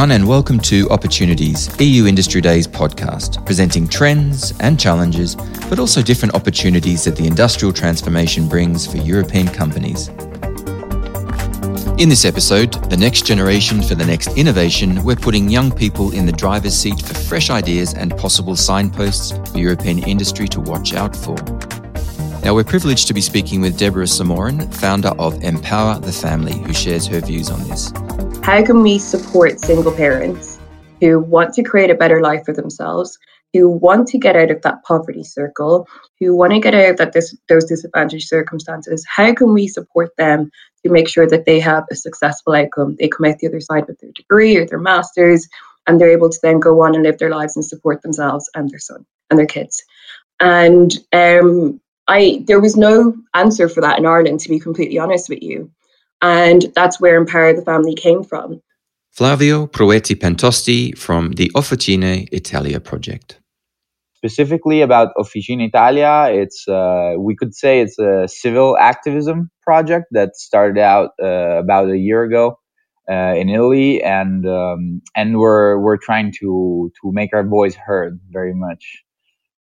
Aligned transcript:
Everyone, 0.00 0.16
and 0.18 0.26
welcome 0.26 0.58
to 0.60 0.88
Opportunities, 0.88 1.78
EU 1.78 2.06
Industry 2.06 2.40
Days 2.40 2.66
podcast, 2.66 3.44
presenting 3.44 3.86
trends 3.86 4.54
and 4.58 4.80
challenges, 4.80 5.34
but 5.68 5.78
also 5.78 6.00
different 6.00 6.34
opportunities 6.34 7.04
that 7.04 7.16
the 7.16 7.26
industrial 7.26 7.70
transformation 7.70 8.48
brings 8.48 8.86
for 8.86 8.96
European 8.96 9.46
companies. 9.46 10.08
In 11.98 12.08
this 12.08 12.24
episode, 12.24 12.72
The 12.88 12.96
Next 12.96 13.26
Generation 13.26 13.82
for 13.82 13.94
the 13.94 14.06
Next 14.06 14.38
Innovation, 14.38 15.04
we're 15.04 15.16
putting 15.16 15.50
young 15.50 15.70
people 15.70 16.12
in 16.12 16.24
the 16.24 16.32
driver's 16.32 16.74
seat 16.74 16.98
for 17.02 17.12
fresh 17.12 17.50
ideas 17.50 17.92
and 17.92 18.16
possible 18.16 18.56
signposts 18.56 19.32
for 19.52 19.58
European 19.58 19.98
industry 20.04 20.48
to 20.48 20.62
watch 20.62 20.94
out 20.94 21.14
for. 21.14 21.36
Now, 22.42 22.54
we're 22.54 22.64
privileged 22.64 23.06
to 23.08 23.14
be 23.14 23.20
speaking 23.20 23.60
with 23.60 23.78
Deborah 23.78 24.06
Somorin, 24.06 24.72
founder 24.72 25.10
of 25.18 25.42
Empower 25.44 25.98
the 25.98 26.10
Family, 26.10 26.54
who 26.54 26.72
shares 26.72 27.06
her 27.06 27.20
views 27.20 27.50
on 27.50 27.68
this. 27.68 27.92
How 28.42 28.64
can 28.64 28.80
we 28.80 28.98
support 28.98 29.60
single 29.60 29.92
parents 29.92 30.58
who 31.00 31.20
want 31.20 31.52
to 31.54 31.62
create 31.62 31.90
a 31.90 31.94
better 31.94 32.22
life 32.22 32.46
for 32.46 32.54
themselves, 32.54 33.18
who 33.52 33.68
want 33.68 34.08
to 34.08 34.18
get 34.18 34.36
out 34.36 34.50
of 34.50 34.62
that 34.62 34.82
poverty 34.84 35.22
circle, 35.22 35.86
who 36.18 36.34
want 36.34 36.54
to 36.54 36.60
get 36.60 36.74
out 36.74 36.92
of 36.92 36.96
that 36.96 37.12
this, 37.12 37.36
those 37.50 37.66
disadvantaged 37.66 38.26
circumstances? 38.26 39.04
How 39.06 39.34
can 39.34 39.52
we 39.52 39.68
support 39.68 40.16
them 40.16 40.50
to 40.82 40.90
make 40.90 41.08
sure 41.08 41.28
that 41.28 41.44
they 41.44 41.60
have 41.60 41.84
a 41.90 41.94
successful 41.94 42.54
outcome? 42.54 42.96
They 42.98 43.08
come 43.08 43.26
out 43.26 43.38
the 43.38 43.48
other 43.48 43.60
side 43.60 43.86
with 43.86 44.00
their 44.00 44.12
degree 44.12 44.56
or 44.56 44.64
their 44.64 44.78
master's, 44.78 45.46
and 45.86 46.00
they're 46.00 46.10
able 46.10 46.30
to 46.30 46.38
then 46.42 46.58
go 46.58 46.82
on 46.82 46.94
and 46.94 47.04
live 47.04 47.18
their 47.18 47.30
lives 47.30 47.54
and 47.54 47.64
support 47.64 48.00
themselves 48.00 48.48
and 48.54 48.70
their 48.70 48.78
son 48.78 49.04
and 49.28 49.38
their 49.38 49.46
kids. 49.46 49.84
And 50.40 50.90
um, 51.12 51.82
I 52.10 52.42
there 52.48 52.60
was 52.60 52.76
no 52.76 53.14
answer 53.34 53.68
for 53.68 53.80
that 53.80 53.98
in 53.98 54.04
Ireland, 54.04 54.40
to 54.40 54.48
be 54.48 54.58
completely 54.58 54.98
honest 54.98 55.28
with 55.28 55.42
you. 55.42 55.70
And 56.20 56.66
that's 56.74 57.00
where 57.00 57.16
Empower 57.16 57.54
the 57.54 57.62
Family 57.62 57.94
came 57.94 58.24
from. 58.24 58.60
Flavio 59.12 59.66
Proetti 59.66 60.14
Pentosti 60.14 60.96
from 60.98 61.32
the 61.32 61.50
Officine 61.54 62.28
Italia 62.32 62.80
project. 62.80 63.40
Specifically 64.16 64.82
about 64.82 65.14
Officine 65.16 65.62
Italia, 65.62 66.28
it's 66.30 66.66
uh, 66.68 67.14
we 67.18 67.34
could 67.36 67.54
say 67.54 67.80
it's 67.80 67.98
a 67.98 68.26
civil 68.28 68.76
activism 68.78 69.50
project 69.62 70.06
that 70.10 70.36
started 70.36 70.78
out 70.78 71.10
uh, 71.22 71.58
about 71.64 71.88
a 71.88 71.96
year 71.96 72.24
ago 72.24 72.58
uh, 73.10 73.34
in 73.40 73.48
Italy, 73.48 74.02
and 74.02 74.46
um, 74.46 75.00
and 75.16 75.38
we're 75.38 75.78
we're 75.78 75.96
trying 75.96 76.32
to 76.40 76.90
to 77.00 77.12
make 77.12 77.30
our 77.32 77.46
voice 77.46 77.74
heard 77.74 78.20
very 78.30 78.54
much. 78.54 78.82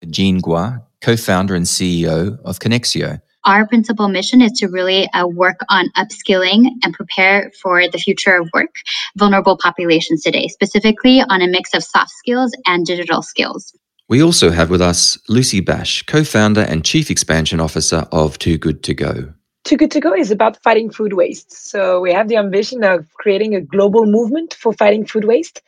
Jean 0.09 0.41
Guo, 0.41 0.83
co-founder 1.01 1.55
and 1.55 1.67
CEO 1.67 2.39
of 2.45 2.59
Konexio, 2.59 3.21
our 3.45 3.67
principal 3.67 4.09
mission 4.09 4.43
is 4.43 4.53
to 4.59 4.69
really 4.69 5.09
uh, 5.13 5.27
work 5.27 5.61
on 5.71 5.89
upskilling 5.97 6.67
and 6.83 6.93
prepare 6.93 7.51
for 7.63 7.89
the 7.89 7.97
future 7.97 8.37
of 8.37 8.51
work 8.53 8.75
vulnerable 9.17 9.57
populations 9.57 10.23
today, 10.23 10.47
specifically 10.49 11.23
on 11.23 11.41
a 11.41 11.49
mix 11.49 11.73
of 11.73 11.83
soft 11.83 12.11
skills 12.11 12.53
and 12.67 12.85
digital 12.85 13.23
skills. 13.23 13.75
We 14.09 14.23
also 14.23 14.51
have 14.51 14.71
with 14.71 14.83
us 14.83 15.19
Lucie 15.29 15.61
Basch, 15.61 16.03
co 16.03 16.23
founder 16.23 16.63
and 16.63 16.85
chief 16.85 17.11
expansion 17.11 17.61
officer 17.61 18.07
of 18.13 18.39
Too 18.39 18.59
Good 18.59 18.83
To 18.83 18.95
Go. 18.95 19.33
Too 19.65 19.77
Good 19.77 19.91
To 19.93 20.01
Go 20.01 20.15
is 20.15 20.31
about 20.31 20.63
fighting 20.63 20.91
food 20.91 21.13
waste. 21.15 21.53
So 21.53 22.01
we 22.01 22.13
have 22.13 22.29
the 22.29 22.37
ambition 22.37 22.83
of 22.83 23.07
creating 23.15 23.55
a 23.55 23.61
global 23.61 24.05
movement 24.05 24.55
for 24.55 24.73
fighting 24.73 25.07
food 25.07 25.25
waste. 25.25 25.63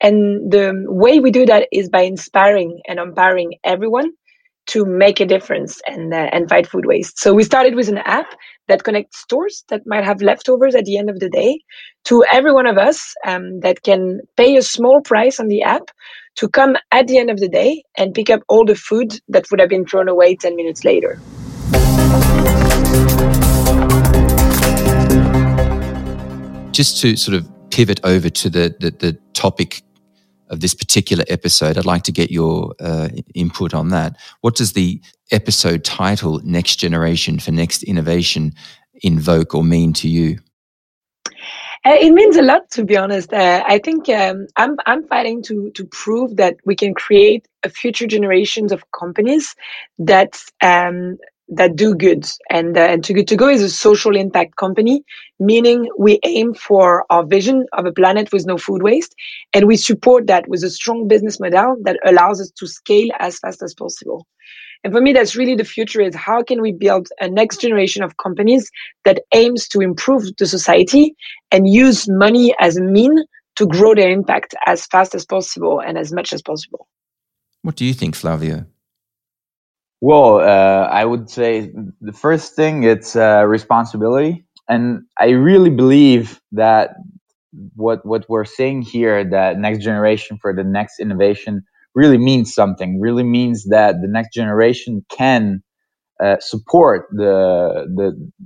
And 0.00 0.50
the 0.50 0.84
way 0.86 1.18
we 1.18 1.30
do 1.30 1.44
that 1.46 1.66
is 1.72 1.88
by 1.88 2.02
inspiring 2.02 2.80
and 2.86 2.98
empowering 2.98 3.54
everyone 3.64 4.12
to 4.68 4.84
make 4.84 5.18
a 5.18 5.26
difference 5.26 5.80
and 5.86 6.12
uh, 6.12 6.28
and 6.32 6.48
fight 6.48 6.66
food 6.66 6.86
waste. 6.86 7.18
So 7.18 7.34
we 7.34 7.42
started 7.42 7.74
with 7.74 7.88
an 7.88 7.98
app 7.98 8.34
that 8.68 8.84
connects 8.84 9.18
stores 9.18 9.64
that 9.68 9.86
might 9.86 10.04
have 10.04 10.22
leftovers 10.22 10.74
at 10.74 10.84
the 10.84 10.98
end 10.98 11.10
of 11.10 11.20
the 11.20 11.28
day 11.28 11.58
to 12.04 12.24
every 12.30 12.52
one 12.52 12.66
of 12.66 12.78
us 12.78 13.14
um, 13.26 13.60
that 13.60 13.82
can 13.82 14.20
pay 14.36 14.56
a 14.56 14.62
small 14.62 15.00
price 15.00 15.40
on 15.40 15.48
the 15.48 15.62
app 15.62 15.90
to 16.36 16.48
come 16.48 16.76
at 16.92 17.08
the 17.08 17.18
end 17.18 17.30
of 17.30 17.40
the 17.40 17.48
day 17.48 17.82
and 17.96 18.14
pick 18.14 18.30
up 18.30 18.42
all 18.48 18.64
the 18.64 18.74
food 18.74 19.18
that 19.28 19.50
would 19.50 19.58
have 19.58 19.68
been 19.68 19.84
thrown 19.84 20.08
away 20.08 20.36
10 20.36 20.54
minutes 20.54 20.84
later. 20.84 21.18
Just 26.70 27.00
to 27.00 27.16
sort 27.16 27.36
of 27.36 27.48
pivot 27.70 28.00
over 28.04 28.30
to 28.30 28.50
the, 28.50 28.74
the, 28.78 28.90
the 28.90 29.18
topic 29.32 29.82
of 30.48 30.60
this 30.60 30.74
particular 30.74 31.24
episode. 31.28 31.78
I'd 31.78 31.84
like 31.84 32.02
to 32.04 32.12
get 32.12 32.30
your 32.30 32.74
uh, 32.80 33.08
input 33.34 33.74
on 33.74 33.88
that. 33.90 34.16
What 34.40 34.56
does 34.56 34.72
the 34.72 35.00
episode 35.30 35.84
title, 35.84 36.40
Next 36.44 36.76
Generation 36.76 37.38
for 37.38 37.52
Next 37.52 37.82
Innovation, 37.82 38.54
invoke 39.02 39.54
or 39.54 39.64
mean 39.64 39.92
to 39.94 40.08
you? 40.08 40.38
Uh, 41.84 41.96
it 42.00 42.12
means 42.12 42.36
a 42.36 42.42
lot, 42.42 42.70
to 42.70 42.84
be 42.84 42.96
honest. 42.96 43.32
Uh, 43.32 43.62
I 43.66 43.78
think 43.78 44.08
um, 44.08 44.46
I'm 44.56 44.76
I'm 44.86 45.06
fighting 45.06 45.42
to 45.44 45.70
to 45.70 45.84
prove 45.86 46.36
that 46.36 46.56
we 46.64 46.74
can 46.74 46.92
create 46.92 47.46
a 47.62 47.70
future 47.70 48.06
generations 48.06 48.72
of 48.72 48.84
companies 48.90 49.54
that 49.98 50.42
um, 50.62 51.18
that 51.48 51.76
do 51.76 51.94
good. 51.94 52.28
And, 52.50 52.76
uh, 52.76 52.80
and 52.80 53.02
Too 53.02 53.14
Good 53.14 53.28
To 53.28 53.36
Go 53.36 53.48
is 53.48 53.62
a 53.62 53.70
social 53.70 54.16
impact 54.16 54.56
company, 54.56 55.02
meaning 55.38 55.88
we 55.98 56.18
aim 56.24 56.54
for 56.54 57.06
our 57.10 57.24
vision 57.24 57.66
of 57.72 57.86
a 57.86 57.92
planet 57.92 58.32
with 58.32 58.46
no 58.46 58.58
food 58.58 58.82
waste. 58.82 59.14
And 59.54 59.66
we 59.66 59.76
support 59.76 60.26
that 60.26 60.48
with 60.48 60.62
a 60.62 60.70
strong 60.70 61.08
business 61.08 61.40
model 61.40 61.76
that 61.82 61.98
allows 62.04 62.40
us 62.40 62.50
to 62.58 62.66
scale 62.66 63.08
as 63.18 63.38
fast 63.38 63.62
as 63.62 63.74
possible. 63.74 64.26
And 64.84 64.92
for 64.92 65.00
me, 65.00 65.12
that's 65.12 65.34
really 65.34 65.56
the 65.56 65.64
future 65.64 66.00
is 66.00 66.14
how 66.14 66.42
can 66.42 66.62
we 66.62 66.72
build 66.72 67.08
a 67.20 67.28
next 67.28 67.60
generation 67.60 68.02
of 68.02 68.16
companies 68.16 68.70
that 69.04 69.22
aims 69.34 69.66
to 69.68 69.80
improve 69.80 70.36
the 70.36 70.46
society 70.46 71.16
and 71.50 71.68
use 71.68 72.08
money 72.08 72.54
as 72.60 72.76
a 72.76 72.82
mean 72.82 73.24
to 73.56 73.66
grow 73.66 73.94
their 73.94 74.10
impact 74.10 74.54
as 74.66 74.86
fast 74.86 75.16
as 75.16 75.26
possible 75.26 75.80
and 75.80 75.98
as 75.98 76.12
much 76.12 76.32
as 76.32 76.42
possible. 76.42 76.86
What 77.62 77.74
do 77.74 77.84
you 77.84 77.92
think, 77.92 78.14
Flavio? 78.14 78.66
Well, 80.00 80.36
uh, 80.38 80.88
I 80.90 81.04
would 81.04 81.28
say 81.28 81.72
the 82.00 82.12
first 82.12 82.54
thing 82.54 82.84
it's 82.84 83.16
uh, 83.16 83.44
responsibility, 83.46 84.46
and 84.68 85.02
I 85.18 85.30
really 85.30 85.70
believe 85.70 86.40
that 86.52 86.90
what 87.74 88.06
what 88.06 88.24
we're 88.28 88.44
saying 88.44 88.82
here, 88.82 89.24
that 89.30 89.58
next 89.58 89.82
generation 89.84 90.38
for 90.40 90.54
the 90.54 90.64
next 90.64 91.00
innovation, 91.00 91.62
really 91.94 92.18
means 92.18 92.54
something. 92.54 93.00
Really 93.00 93.24
means 93.24 93.66
that 93.70 93.96
the 94.00 94.08
next 94.08 94.34
generation 94.34 95.04
can 95.10 95.62
uh, 96.22 96.36
support 96.40 97.06
the 97.12 97.86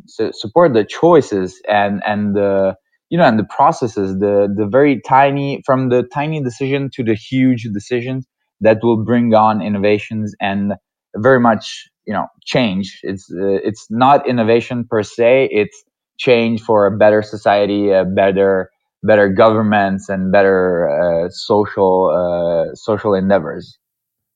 the 0.07 0.33
support 0.33 0.75
the 0.75 0.85
choices 0.85 1.61
and 1.69 2.03
and 2.07 2.37
the 2.37 2.75
you 3.11 3.19
know 3.19 3.25
and 3.25 3.39
the 3.39 3.45
processes, 3.45 4.19
the 4.19 4.53
the 4.55 4.67
very 4.67 5.01
tiny 5.09 5.63
from 5.67 5.89
the 5.89 6.03
tiny 6.13 6.43
decision 6.43 6.91
to 6.95 7.05
the 7.05 7.15
huge 7.15 7.69
decisions 7.73 8.27
that 8.61 8.79
will 8.83 9.05
bring 9.05 9.35
on 9.35 9.63
innovations 9.63 10.35
and 10.41 10.75
very 11.17 11.41
much 11.41 11.89
you 12.07 12.13
know 12.13 12.27
change. 12.45 13.01
It's 13.03 13.31
uh, 13.33 13.59
it's 13.65 13.87
not 13.91 14.29
innovation 14.29 14.85
per 14.89 15.03
se. 15.03 15.49
It's 15.51 15.85
change 16.19 16.63
for 16.63 16.87
a 16.87 16.97
better 16.97 17.23
society 17.23 17.91
a 17.91 18.05
better 18.05 18.71
better 19.03 19.29
governments 19.29 20.09
and 20.09 20.31
better 20.31 20.89
uh, 20.89 21.29
social 21.31 22.11
uh, 22.11 22.75
social 22.75 23.15
endeavors. 23.15 23.79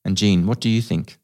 And 0.05 0.17
jean 0.17 0.47
what 0.47 0.61
do 0.61 0.69
you 0.69 0.83
think 0.83 1.19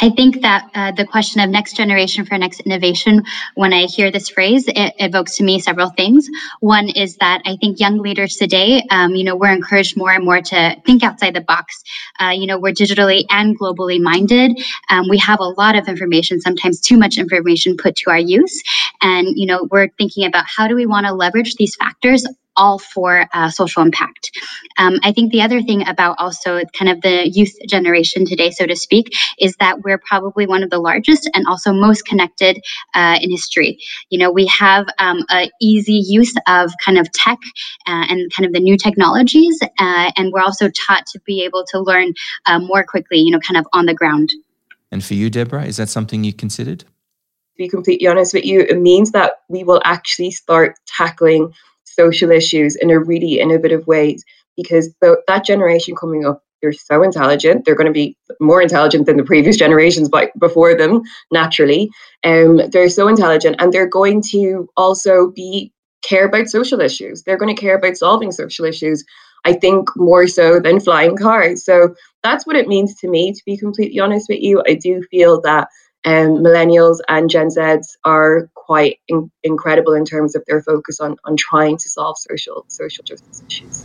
I 0.00 0.10
think 0.10 0.42
that 0.42 0.70
uh, 0.74 0.92
the 0.92 1.04
question 1.04 1.40
of 1.40 1.50
next 1.50 1.76
generation 1.76 2.24
for 2.24 2.38
next 2.38 2.60
innovation, 2.60 3.24
when 3.56 3.72
I 3.72 3.86
hear 3.86 4.10
this 4.12 4.28
phrase, 4.28 4.66
it 4.68 4.94
evokes 4.98 5.36
to 5.36 5.44
me 5.44 5.58
several 5.58 5.90
things. 5.90 6.28
One 6.60 6.88
is 6.88 7.16
that 7.16 7.42
I 7.44 7.56
think 7.56 7.80
young 7.80 7.98
leaders 7.98 8.36
today, 8.36 8.84
um, 8.90 9.16
you 9.16 9.24
know, 9.24 9.34
we're 9.34 9.52
encouraged 9.52 9.96
more 9.96 10.12
and 10.12 10.24
more 10.24 10.40
to 10.40 10.76
think 10.86 11.02
outside 11.02 11.34
the 11.34 11.40
box. 11.40 11.82
Uh, 12.20 12.30
you 12.30 12.46
know, 12.46 12.58
we're 12.58 12.72
digitally 12.72 13.24
and 13.30 13.58
globally 13.58 14.00
minded. 14.00 14.60
Um, 14.90 15.08
we 15.08 15.18
have 15.18 15.40
a 15.40 15.44
lot 15.44 15.74
of 15.74 15.88
information, 15.88 16.40
sometimes 16.40 16.80
too 16.80 16.96
much 16.96 17.18
information 17.18 17.76
put 17.76 17.96
to 17.96 18.10
our 18.10 18.18
use. 18.18 18.62
And, 19.02 19.26
you 19.36 19.46
know, 19.46 19.66
we're 19.70 19.88
thinking 19.98 20.26
about 20.26 20.44
how 20.46 20.68
do 20.68 20.76
we 20.76 20.86
want 20.86 21.06
to 21.06 21.12
leverage 21.12 21.56
these 21.56 21.74
factors 21.74 22.24
all 22.58 22.78
for 22.78 23.26
uh, 23.32 23.48
social 23.48 23.82
impact. 23.82 24.30
Um, 24.76 24.98
I 25.02 25.12
think 25.12 25.32
the 25.32 25.40
other 25.40 25.62
thing 25.62 25.88
about 25.88 26.16
also 26.18 26.62
kind 26.78 26.90
of 26.90 27.00
the 27.00 27.28
youth 27.28 27.54
generation 27.68 28.26
today, 28.26 28.50
so 28.50 28.66
to 28.66 28.76
speak, 28.76 29.14
is 29.38 29.54
that 29.60 29.82
we're 29.82 29.98
probably 29.98 30.46
one 30.46 30.62
of 30.62 30.70
the 30.70 30.78
largest 30.78 31.30
and 31.34 31.46
also 31.46 31.72
most 31.72 32.04
connected 32.04 32.60
uh, 32.94 33.18
in 33.22 33.30
history. 33.30 33.78
You 34.10 34.18
know, 34.18 34.30
we 34.30 34.46
have 34.46 34.86
um, 34.98 35.24
a 35.30 35.50
easy 35.62 36.02
use 36.06 36.34
of 36.46 36.72
kind 36.84 36.98
of 36.98 37.10
tech 37.12 37.38
uh, 37.86 38.04
and 38.10 38.30
kind 38.34 38.46
of 38.46 38.52
the 38.52 38.60
new 38.60 38.76
technologies, 38.76 39.58
uh, 39.62 40.10
and 40.16 40.32
we're 40.32 40.42
also 40.42 40.68
taught 40.68 41.06
to 41.06 41.20
be 41.24 41.42
able 41.42 41.64
to 41.70 41.80
learn 41.80 42.12
uh, 42.46 42.58
more 42.58 42.84
quickly. 42.84 43.18
You 43.18 43.30
know, 43.30 43.40
kind 43.40 43.56
of 43.56 43.66
on 43.72 43.86
the 43.86 43.94
ground. 43.94 44.32
And 44.90 45.04
for 45.04 45.14
you, 45.14 45.30
Deborah, 45.30 45.64
is 45.64 45.76
that 45.76 45.88
something 45.88 46.24
you 46.24 46.32
considered? 46.32 46.80
To 46.80 46.86
be 47.58 47.68
completely 47.68 48.06
honest 48.06 48.34
with 48.34 48.44
you, 48.44 48.60
it 48.60 48.80
means 48.80 49.12
that 49.12 49.40
we 49.48 49.64
will 49.64 49.82
actually 49.84 50.30
start 50.30 50.78
tackling 50.86 51.52
social 51.98 52.30
issues 52.30 52.76
in 52.76 52.90
a 52.90 52.98
really 52.98 53.40
innovative 53.40 53.86
way 53.86 54.16
because 54.56 54.94
the, 55.00 55.20
that 55.26 55.44
generation 55.44 55.94
coming 55.94 56.26
up 56.26 56.42
they're 56.60 56.72
so 56.72 57.02
intelligent 57.02 57.64
they're 57.64 57.76
going 57.76 57.86
to 57.86 57.92
be 57.92 58.16
more 58.40 58.60
intelligent 58.60 59.06
than 59.06 59.16
the 59.16 59.24
previous 59.24 59.56
generations 59.64 60.10
before 60.38 60.74
them 60.74 61.02
naturally 61.32 61.88
um, 62.24 62.60
they're 62.72 62.88
so 62.88 63.08
intelligent 63.08 63.56
and 63.58 63.72
they're 63.72 63.88
going 63.88 64.22
to 64.30 64.68
also 64.76 65.30
be 65.30 65.72
care 66.02 66.26
about 66.26 66.48
social 66.48 66.80
issues. 66.80 67.22
They're 67.22 67.36
going 67.36 67.54
to 67.54 67.60
care 67.60 67.76
about 67.76 67.96
solving 67.96 68.32
social 68.32 68.64
issues. 68.64 69.04
I 69.44 69.52
think 69.52 69.88
more 69.96 70.26
so 70.26 70.60
than 70.60 70.80
flying 70.80 71.16
cars. 71.16 71.64
So 71.64 71.94
that's 72.22 72.46
what 72.46 72.56
it 72.56 72.68
means 72.68 72.96
to 72.96 73.08
me, 73.08 73.32
to 73.32 73.42
be 73.46 73.56
completely 73.56 74.00
honest 74.00 74.26
with 74.28 74.40
you. 74.40 74.62
I 74.66 74.74
do 74.74 75.02
feel 75.10 75.40
that 75.42 75.68
um, 76.04 76.42
millennials 76.42 76.98
and 77.08 77.28
Gen 77.28 77.48
Zs 77.48 77.96
are 78.04 78.48
quite 78.54 78.98
in- 79.08 79.30
incredible 79.42 79.94
in 79.94 80.04
terms 80.04 80.34
of 80.34 80.44
their 80.46 80.62
focus 80.62 81.00
on, 81.00 81.16
on 81.24 81.36
trying 81.36 81.76
to 81.76 81.88
solve 81.88 82.16
social 82.18 82.64
social 82.68 83.04
justice 83.04 83.42
issues. 83.48 83.84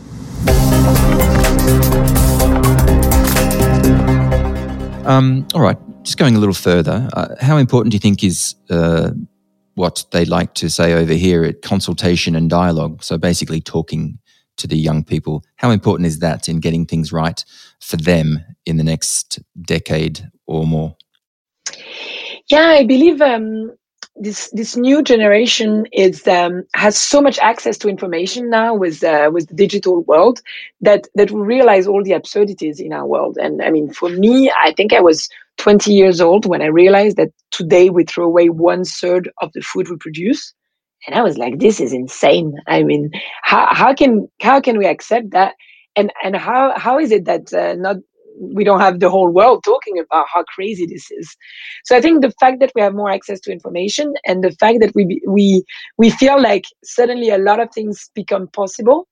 Um, 5.05 5.45
all 5.53 5.61
right, 5.61 5.77
just 6.03 6.17
going 6.17 6.35
a 6.35 6.39
little 6.39 6.53
further, 6.53 7.09
uh, 7.13 7.35
how 7.41 7.57
important 7.57 7.91
do 7.91 7.95
you 7.95 7.99
think 7.99 8.23
is 8.23 8.55
uh, 8.69 9.11
what 9.75 10.05
they 10.11 10.23
like 10.23 10.53
to 10.55 10.69
say 10.69 10.93
over 10.93 11.13
here 11.13 11.43
at 11.43 11.61
consultation 11.61 12.35
and 12.35 12.49
dialogue? 12.49 13.03
So 13.03 13.17
basically, 13.17 13.59
talking 13.59 14.19
to 14.57 14.67
the 14.67 14.77
young 14.77 15.03
people. 15.03 15.43
How 15.55 15.71
important 15.71 16.07
is 16.07 16.19
that 16.19 16.47
in 16.47 16.59
getting 16.59 16.85
things 16.85 17.11
right 17.11 17.43
for 17.79 17.97
them 17.97 18.39
in 18.65 18.77
the 18.77 18.83
next 18.83 19.39
decade 19.61 20.29
or 20.45 20.65
more? 20.65 20.95
Yeah, 22.53 22.67
I 22.67 22.85
believe 22.85 23.19
um, 23.19 23.71
this 24.15 24.51
this 24.51 24.77
new 24.77 25.01
generation 25.01 25.87
is 25.91 26.27
um, 26.27 26.65
has 26.75 26.95
so 26.95 27.19
much 27.19 27.39
access 27.39 27.79
to 27.79 27.89
information 27.89 28.51
now 28.51 28.75
with 28.75 29.03
uh, 29.03 29.31
with 29.33 29.47
the 29.47 29.55
digital 29.55 30.03
world 30.03 30.39
that 30.79 31.07
that 31.15 31.31
we 31.31 31.41
realize 31.41 31.87
all 31.87 32.03
the 32.03 32.11
absurdities 32.11 32.79
in 32.79 32.93
our 32.93 33.07
world. 33.07 33.39
And 33.41 33.63
I 33.63 33.71
mean, 33.71 33.91
for 33.91 34.09
me, 34.09 34.51
I 34.65 34.71
think 34.71 34.93
I 34.93 35.01
was 35.01 35.27
20 35.57 35.91
years 35.93 36.21
old 36.21 36.45
when 36.45 36.61
I 36.61 36.67
realized 36.67 37.17
that 37.17 37.31
today 37.49 37.89
we 37.89 38.03
throw 38.03 38.25
away 38.25 38.49
one 38.49 38.83
third 38.83 39.31
of 39.41 39.51
the 39.53 39.61
food 39.61 39.89
we 39.89 39.97
produce. 39.97 40.53
And 41.07 41.15
I 41.15 41.23
was 41.23 41.39
like, 41.39 41.57
this 41.57 41.79
is 41.79 41.91
insane. 41.91 42.53
I 42.67 42.83
mean, 42.83 43.09
how, 43.41 43.73
how 43.73 43.95
can 43.95 44.29
how 44.43 44.61
can 44.61 44.77
we 44.77 44.85
accept 44.85 45.31
that? 45.31 45.55
And 45.95 46.13
and 46.23 46.35
how 46.35 46.77
how 46.77 46.99
is 46.99 47.11
it 47.11 47.25
that 47.25 47.51
uh, 47.51 47.73
not 47.73 47.95
we 48.39 48.63
don't 48.63 48.79
have 48.79 48.99
the 48.99 49.09
whole 49.09 49.29
world 49.29 49.63
talking 49.63 49.99
about 49.99 50.25
how 50.33 50.43
crazy 50.43 50.85
this 50.85 51.09
is. 51.11 51.35
So 51.85 51.95
I 51.95 52.01
think 52.01 52.21
the 52.21 52.31
fact 52.39 52.59
that 52.59 52.71
we 52.75 52.81
have 52.81 52.93
more 52.93 53.11
access 53.11 53.39
to 53.41 53.51
information 53.51 54.13
and 54.25 54.43
the 54.43 54.51
fact 54.51 54.79
that 54.81 54.93
we 54.95 55.21
we 55.27 55.63
we 55.97 56.09
feel 56.09 56.41
like 56.41 56.65
suddenly 56.83 57.29
a 57.29 57.37
lot 57.37 57.59
of 57.59 57.69
things 57.73 58.09
become 58.13 58.47
possible 58.47 59.07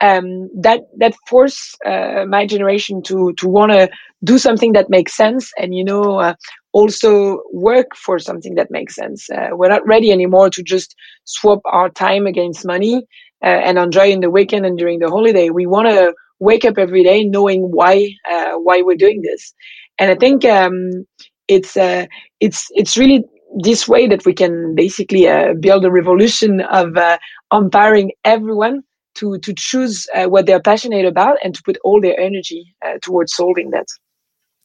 um, 0.00 0.48
that 0.60 0.82
that 0.98 1.14
force 1.26 1.74
uh, 1.86 2.24
my 2.28 2.46
generation 2.46 3.02
to 3.02 3.32
to 3.34 3.48
want 3.48 3.72
to 3.72 3.88
do 4.24 4.38
something 4.38 4.72
that 4.72 4.90
makes 4.90 5.14
sense 5.16 5.52
and 5.58 5.74
you 5.74 5.84
know 5.84 6.18
uh, 6.20 6.34
also 6.72 7.40
work 7.52 7.94
for 7.96 8.18
something 8.18 8.54
that 8.54 8.70
makes 8.70 8.94
sense. 8.94 9.30
Uh, 9.30 9.48
we're 9.52 9.68
not 9.68 9.86
ready 9.86 10.12
anymore 10.12 10.50
to 10.50 10.62
just 10.62 10.94
swap 11.24 11.60
our 11.64 11.88
time 11.88 12.26
against 12.26 12.66
money 12.66 13.06
uh, 13.42 13.46
and 13.46 13.78
enjoy 13.78 14.10
in 14.10 14.20
the 14.20 14.30
weekend 14.30 14.66
and 14.66 14.76
during 14.76 14.98
the 14.98 15.08
holiday. 15.08 15.48
We 15.48 15.66
want 15.66 15.88
to 15.88 16.12
wake 16.38 16.64
up 16.64 16.78
every 16.78 17.02
day 17.02 17.24
knowing 17.24 17.62
why 17.62 18.10
uh, 18.30 18.52
why 18.54 18.82
we're 18.82 18.96
doing 18.96 19.22
this. 19.22 19.54
And 19.98 20.10
I 20.10 20.14
think 20.14 20.44
um, 20.44 21.06
it's 21.48 21.76
uh, 21.76 22.06
it's 22.40 22.66
it's 22.70 22.96
really 22.96 23.24
this 23.62 23.88
way 23.88 24.06
that 24.08 24.24
we 24.26 24.34
can 24.34 24.74
basically 24.74 25.28
uh, 25.28 25.54
build 25.58 25.84
a 25.84 25.90
revolution 25.90 26.60
of 26.60 26.96
uh, 26.96 27.18
empowering 27.52 28.12
everyone 28.24 28.82
to 29.16 29.38
to 29.38 29.54
choose 29.56 30.06
uh, 30.14 30.26
what 30.26 30.46
they're 30.46 30.60
passionate 30.60 31.06
about 31.06 31.38
and 31.42 31.54
to 31.54 31.62
put 31.62 31.78
all 31.84 32.00
their 32.00 32.18
energy 32.18 32.74
uh, 32.84 32.98
towards 33.02 33.34
solving 33.34 33.70
that. 33.70 33.86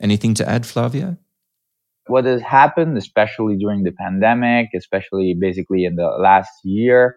Anything 0.02 0.34
to 0.36 0.50
add, 0.50 0.66
Flavia? 0.66 1.18
What 2.08 2.26
has 2.26 2.42
happened, 2.42 2.98
especially 2.98 3.56
during 3.56 3.84
the 3.84 3.92
pandemic, 3.92 4.70
especially 4.76 5.36
basically 5.40 5.86
in 5.86 5.96
the 5.96 6.08
last 6.08 6.52
year, 6.64 7.16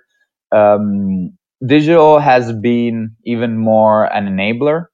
um, 0.55 1.37
digital 1.67 2.19
has 2.19 2.53
been 2.53 3.17
even 3.25 3.59
more 3.59 4.05
an 4.13 4.27
enabler. 4.27 4.87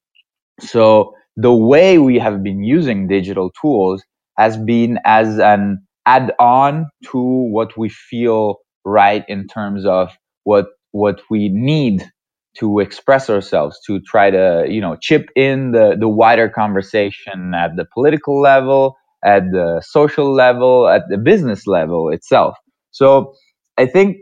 So 0.61 1.15
the 1.37 1.53
way 1.55 1.99
we 1.99 2.19
have 2.19 2.43
been 2.43 2.63
using 2.65 3.09
digital 3.09 3.51
tools 3.61 4.03
has 4.39 4.57
been 4.57 4.99
as 5.05 5.39
an 5.39 5.87
add 6.07 6.33
on 6.39 6.89
to 7.13 7.21
what 7.21 7.77
we 7.77 7.89
feel 7.89 8.57
right 8.85 9.25
in 9.29 9.47
terms 9.47 9.87
of 9.87 10.11
what 10.45 10.67
what 10.93 11.21
we 11.31 11.49
need 11.51 12.11
to 12.59 12.81
express 12.81 13.31
ourselves 13.31 13.79
to 13.87 14.01
try 14.01 14.31
to 14.31 14.65
you 14.69 14.81
know 14.81 14.97
chip 15.01 15.29
in 15.37 15.73
the 15.73 15.97
the 15.99 16.09
wider 16.09 16.49
conversation 16.49 17.53
at 17.55 17.77
the 17.77 17.87
political 17.95 18.41
level 18.41 18.97
at 19.25 19.43
the 19.53 19.83
social 19.87 20.33
level 20.33 20.89
at 20.89 21.03
the 21.11 21.19
business 21.19 21.67
level 21.67 22.11
itself 22.11 22.57
so 22.91 23.33
i 23.79 23.87
think 23.87 24.17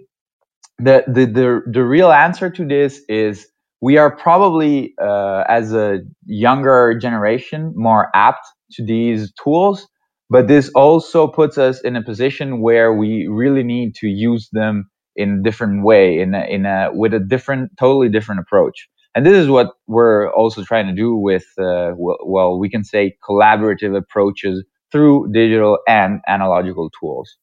the, 0.79 1.05
the 1.07 1.27
the 1.27 1.63
the 1.71 1.85
real 1.85 2.13
answer 2.13 2.51
to 2.51 2.65
this 2.67 3.01
is 3.09 3.47
we 3.81 3.97
are 3.97 4.15
probably 4.15 4.95
uh, 5.03 5.45
as 5.49 5.73
a 5.73 6.01
younger 6.27 6.99
generation 7.01 7.73
more 7.77 8.11
apt 8.15 8.47
to 8.73 8.85
these 8.85 9.33
tools 9.43 9.89
but 10.31 10.47
this 10.47 10.71
also 10.75 11.27
puts 11.27 11.57
us 11.57 11.81
in 11.81 11.97
a 11.97 12.03
position 12.03 12.61
where 12.61 12.93
we 12.93 13.27
really 13.29 13.63
need 13.63 13.95
to 13.97 14.09
use 14.09 14.49
them 14.53 14.91
in 15.17 15.39
a 15.39 15.43
different 15.43 15.85
way 15.85 16.21
in 16.21 16.35
a, 16.35 16.45
in 16.45 16.67
a 16.67 16.91
with 16.93 17.15
a 17.15 17.21
different 17.21 17.73
totally 17.79 18.09
different 18.09 18.41
approach. 18.41 18.89
And 19.15 19.27
this 19.27 19.37
is 19.37 19.49
what 19.49 19.73
we're 19.87 20.31
also 20.33 20.63
trying 20.63 20.87
to 20.87 20.93
do 20.93 21.17
with 21.17 21.45
uh, 21.59 21.93
well, 21.97 22.59
we 22.59 22.69
can 22.69 22.85
say 22.85 23.17
collaborative 23.29 23.97
approaches 23.97 24.65
through 24.93 25.33
digital 25.33 25.79
and 25.89 26.21
analogical 26.29 26.91
tools. 27.01 27.37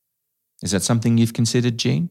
Is 0.62 0.72
that 0.72 0.84
something 0.84 1.18
you've 1.18 1.34
considered 1.34 1.78
jean 1.78 2.10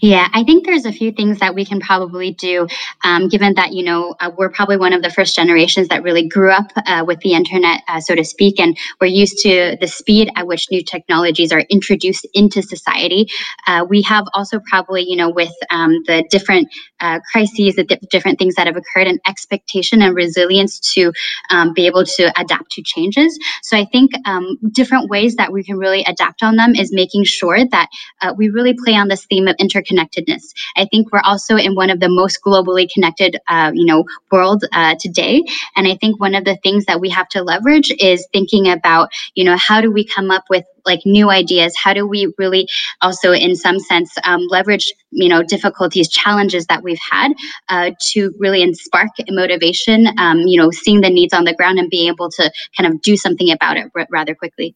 yeah, 0.00 0.28
I 0.32 0.44
think 0.44 0.64
there's 0.64 0.84
a 0.84 0.92
few 0.92 1.12
things 1.12 1.40
that 1.40 1.54
we 1.54 1.64
can 1.64 1.80
probably 1.80 2.32
do, 2.32 2.68
um, 3.04 3.28
given 3.28 3.54
that, 3.54 3.72
you 3.72 3.84
know, 3.84 4.14
uh, 4.20 4.30
we're 4.36 4.50
probably 4.50 4.76
one 4.76 4.92
of 4.92 5.02
the 5.02 5.10
first 5.10 5.34
generations 5.34 5.88
that 5.88 6.02
really 6.02 6.28
grew 6.28 6.50
up 6.50 6.70
uh, 6.86 7.04
with 7.06 7.20
the 7.20 7.32
internet, 7.32 7.82
uh, 7.88 8.00
so 8.00 8.14
to 8.14 8.24
speak, 8.24 8.60
and 8.60 8.78
we're 9.00 9.06
used 9.08 9.38
to 9.38 9.76
the 9.80 9.86
speed 9.88 10.30
at 10.36 10.46
which 10.46 10.66
new 10.70 10.82
technologies 10.82 11.52
are 11.52 11.60
introduced 11.70 12.26
into 12.34 12.62
society. 12.62 13.26
Uh, 13.66 13.84
we 13.88 14.02
have 14.02 14.24
also 14.34 14.60
probably, 14.68 15.02
you 15.02 15.16
know, 15.16 15.30
with 15.30 15.52
um, 15.70 16.02
the 16.06 16.24
different 16.30 16.68
uh, 17.00 17.18
crises, 17.32 17.74
the 17.74 17.84
di- 17.84 17.98
different 18.10 18.38
things 18.38 18.54
that 18.54 18.66
have 18.66 18.76
occurred, 18.76 19.06
an 19.06 19.18
expectation 19.26 20.02
and 20.02 20.14
resilience 20.14 20.78
to 20.94 21.12
um, 21.50 21.72
be 21.74 21.86
able 21.86 22.04
to 22.04 22.32
adapt 22.40 22.70
to 22.70 22.82
changes. 22.82 23.38
So 23.62 23.76
I 23.76 23.84
think 23.84 24.12
um, 24.26 24.58
different 24.72 25.10
ways 25.10 25.36
that 25.36 25.52
we 25.52 25.64
can 25.64 25.76
really 25.76 26.04
adapt 26.04 26.42
on 26.42 26.56
them 26.56 26.74
is 26.74 26.92
making 26.92 27.24
sure 27.24 27.64
that 27.64 27.88
uh, 28.22 28.32
we 28.36 28.48
really 28.48 28.74
play 28.74 28.94
on 28.94 29.08
this 29.08 29.26
theme 29.26 29.48
of 29.48 29.55
interconnectedness. 29.58 30.42
I 30.76 30.86
think 30.86 31.12
we're 31.12 31.20
also 31.24 31.56
in 31.56 31.74
one 31.74 31.90
of 31.90 32.00
the 32.00 32.08
most 32.08 32.40
globally 32.44 32.90
connected, 32.92 33.38
uh, 33.48 33.72
you 33.74 33.84
know, 33.84 34.04
world 34.30 34.64
uh, 34.72 34.94
today. 35.00 35.44
And 35.74 35.86
I 35.86 35.96
think 35.96 36.20
one 36.20 36.34
of 36.34 36.44
the 36.44 36.56
things 36.62 36.86
that 36.86 37.00
we 37.00 37.10
have 37.10 37.28
to 37.30 37.42
leverage 37.42 37.92
is 37.98 38.26
thinking 38.32 38.68
about, 38.68 39.10
you 39.34 39.44
know, 39.44 39.56
how 39.56 39.80
do 39.80 39.90
we 39.90 40.04
come 40.04 40.30
up 40.30 40.44
with 40.50 40.64
like 40.86 41.00
new 41.04 41.28
ideas 41.30 41.74
how 41.76 41.92
do 41.92 42.06
we 42.06 42.32
really 42.38 42.68
also 43.02 43.32
in 43.32 43.56
some 43.56 43.78
sense 43.78 44.14
um, 44.24 44.46
leverage 44.48 44.94
you 45.10 45.28
know 45.28 45.42
difficulties 45.42 46.08
challenges 46.08 46.66
that 46.66 46.82
we've 46.82 47.00
had 47.10 47.32
uh, 47.68 47.90
to 48.00 48.32
really 48.38 48.72
spark 48.74 49.08
motivation 49.28 50.06
um, 50.18 50.38
you 50.40 50.60
know 50.60 50.70
seeing 50.70 51.00
the 51.00 51.10
needs 51.10 51.34
on 51.34 51.44
the 51.44 51.54
ground 51.54 51.78
and 51.78 51.90
being 51.90 52.08
able 52.08 52.30
to 52.30 52.50
kind 52.76 52.92
of 52.92 53.02
do 53.02 53.16
something 53.16 53.50
about 53.50 53.76
it 53.76 53.90
r- 53.94 54.06
rather 54.10 54.34
quickly 54.34 54.74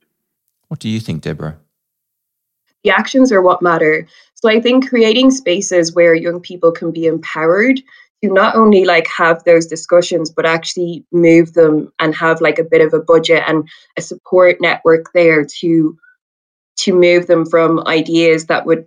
what 0.68 0.80
do 0.80 0.88
you 0.88 1.00
think 1.00 1.22
deborah 1.22 1.58
the 2.84 2.90
actions 2.90 3.30
are 3.32 3.42
what 3.42 3.62
matter. 3.62 4.06
So 4.34 4.48
I 4.48 4.60
think 4.60 4.88
creating 4.88 5.30
spaces 5.30 5.94
where 5.94 6.14
young 6.14 6.40
people 6.40 6.72
can 6.72 6.90
be 6.90 7.06
empowered 7.06 7.80
to 8.22 8.32
not 8.32 8.54
only 8.54 8.84
like 8.84 9.06
have 9.06 9.42
those 9.44 9.66
discussions 9.66 10.30
but 10.30 10.46
actually 10.46 11.04
move 11.12 11.54
them 11.54 11.92
and 11.98 12.14
have 12.14 12.40
like 12.40 12.58
a 12.58 12.64
bit 12.64 12.82
of 12.82 12.92
a 12.94 13.02
budget 13.02 13.42
and 13.46 13.68
a 13.96 14.02
support 14.02 14.60
network 14.60 15.12
there 15.14 15.44
to 15.44 15.96
to 16.76 16.94
move 16.94 17.26
them 17.26 17.44
from 17.44 17.86
ideas 17.86 18.46
that 18.46 18.66
would 18.66 18.86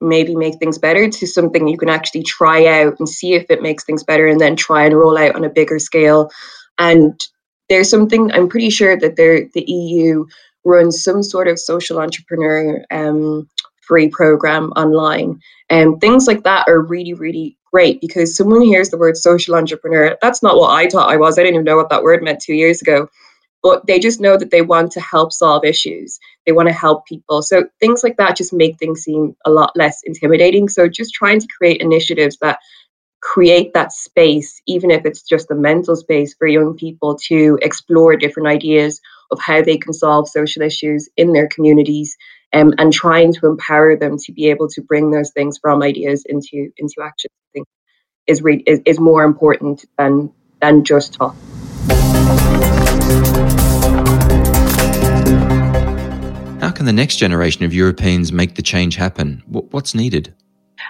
maybe 0.00 0.34
make 0.34 0.58
things 0.58 0.78
better 0.78 1.10
to 1.10 1.26
something 1.26 1.68
you 1.68 1.76
can 1.76 1.90
actually 1.90 2.22
try 2.22 2.66
out 2.66 2.98
and 2.98 3.08
see 3.08 3.34
if 3.34 3.50
it 3.50 3.62
makes 3.62 3.84
things 3.84 4.02
better 4.02 4.26
and 4.26 4.40
then 4.40 4.56
try 4.56 4.84
and 4.84 4.96
roll 4.96 5.18
out 5.18 5.34
on 5.34 5.44
a 5.44 5.50
bigger 5.50 5.78
scale 5.78 6.30
and 6.78 7.20
there's 7.68 7.90
something 7.90 8.32
i'm 8.32 8.48
pretty 8.48 8.70
sure 8.70 8.98
that 8.98 9.16
there 9.16 9.46
the 9.52 9.64
eu 9.70 10.24
runs 10.64 11.02
some 11.02 11.22
sort 11.22 11.48
of 11.48 11.58
social 11.58 11.98
entrepreneur 11.98 12.84
um, 12.90 13.48
free 13.90 14.08
program 14.08 14.70
online. 14.76 15.40
And 15.68 16.00
things 16.00 16.26
like 16.26 16.44
that 16.44 16.68
are 16.68 16.80
really, 16.80 17.14
really 17.14 17.56
great 17.72 18.00
because 18.00 18.36
someone 18.36 18.62
hears 18.62 18.90
the 18.90 18.98
word 18.98 19.16
social 19.16 19.54
entrepreneur. 19.54 20.16
That's 20.22 20.42
not 20.42 20.56
what 20.56 20.70
I 20.70 20.88
thought 20.88 21.10
I 21.10 21.16
was. 21.16 21.38
I 21.38 21.42
didn't 21.42 21.56
even 21.56 21.64
know 21.64 21.76
what 21.76 21.88
that 21.90 22.02
word 22.02 22.22
meant 22.22 22.40
two 22.40 22.54
years 22.54 22.80
ago. 22.80 23.08
But 23.62 23.86
they 23.86 23.98
just 23.98 24.20
know 24.20 24.38
that 24.38 24.50
they 24.50 24.62
want 24.62 24.90
to 24.92 25.00
help 25.00 25.32
solve 25.32 25.64
issues. 25.64 26.18
They 26.46 26.52
want 26.52 26.68
to 26.68 26.72
help 26.72 27.04
people. 27.06 27.42
So 27.42 27.64
things 27.78 28.02
like 28.02 28.16
that 28.16 28.36
just 28.36 28.54
make 28.54 28.78
things 28.78 29.02
seem 29.02 29.36
a 29.44 29.50
lot 29.50 29.72
less 29.76 30.00
intimidating. 30.04 30.68
So 30.68 30.88
just 30.88 31.12
trying 31.12 31.40
to 31.40 31.48
create 31.58 31.82
initiatives 31.82 32.38
that 32.40 32.58
create 33.20 33.74
that 33.74 33.92
space, 33.92 34.62
even 34.66 34.90
if 34.90 35.04
it's 35.04 35.22
just 35.22 35.50
a 35.50 35.54
mental 35.54 35.94
space 35.94 36.32
for 36.32 36.46
young 36.46 36.74
people 36.74 37.18
to 37.26 37.58
explore 37.60 38.16
different 38.16 38.48
ideas 38.48 39.00
of 39.30 39.38
how 39.40 39.62
they 39.62 39.78
can 39.78 39.92
solve 39.92 40.28
social 40.28 40.62
issues 40.62 41.08
in 41.16 41.32
their 41.32 41.48
communities 41.48 42.16
um, 42.52 42.74
and 42.78 42.92
trying 42.92 43.32
to 43.34 43.46
empower 43.46 43.96
them 43.96 44.16
to 44.18 44.32
be 44.32 44.50
able 44.50 44.68
to 44.68 44.82
bring 44.82 45.10
those 45.10 45.30
things 45.32 45.58
from 45.58 45.82
ideas 45.82 46.24
into 46.28 46.70
into 46.76 46.96
action. 47.02 47.30
I 47.32 47.48
think 47.52 47.68
is 48.26 48.42
re- 48.42 48.62
is, 48.66 48.80
is 48.86 48.98
more 48.98 49.22
important 49.24 49.84
than 49.98 50.32
than 50.60 50.84
just 50.84 51.14
talk. 51.14 51.34
How 56.60 56.70
can 56.70 56.84
the 56.84 56.92
next 56.92 57.16
generation 57.16 57.64
of 57.64 57.72
Europeans 57.72 58.32
make 58.32 58.54
the 58.54 58.62
change 58.62 58.96
happen? 58.96 59.42
What's 59.46 59.94
needed? 59.94 60.34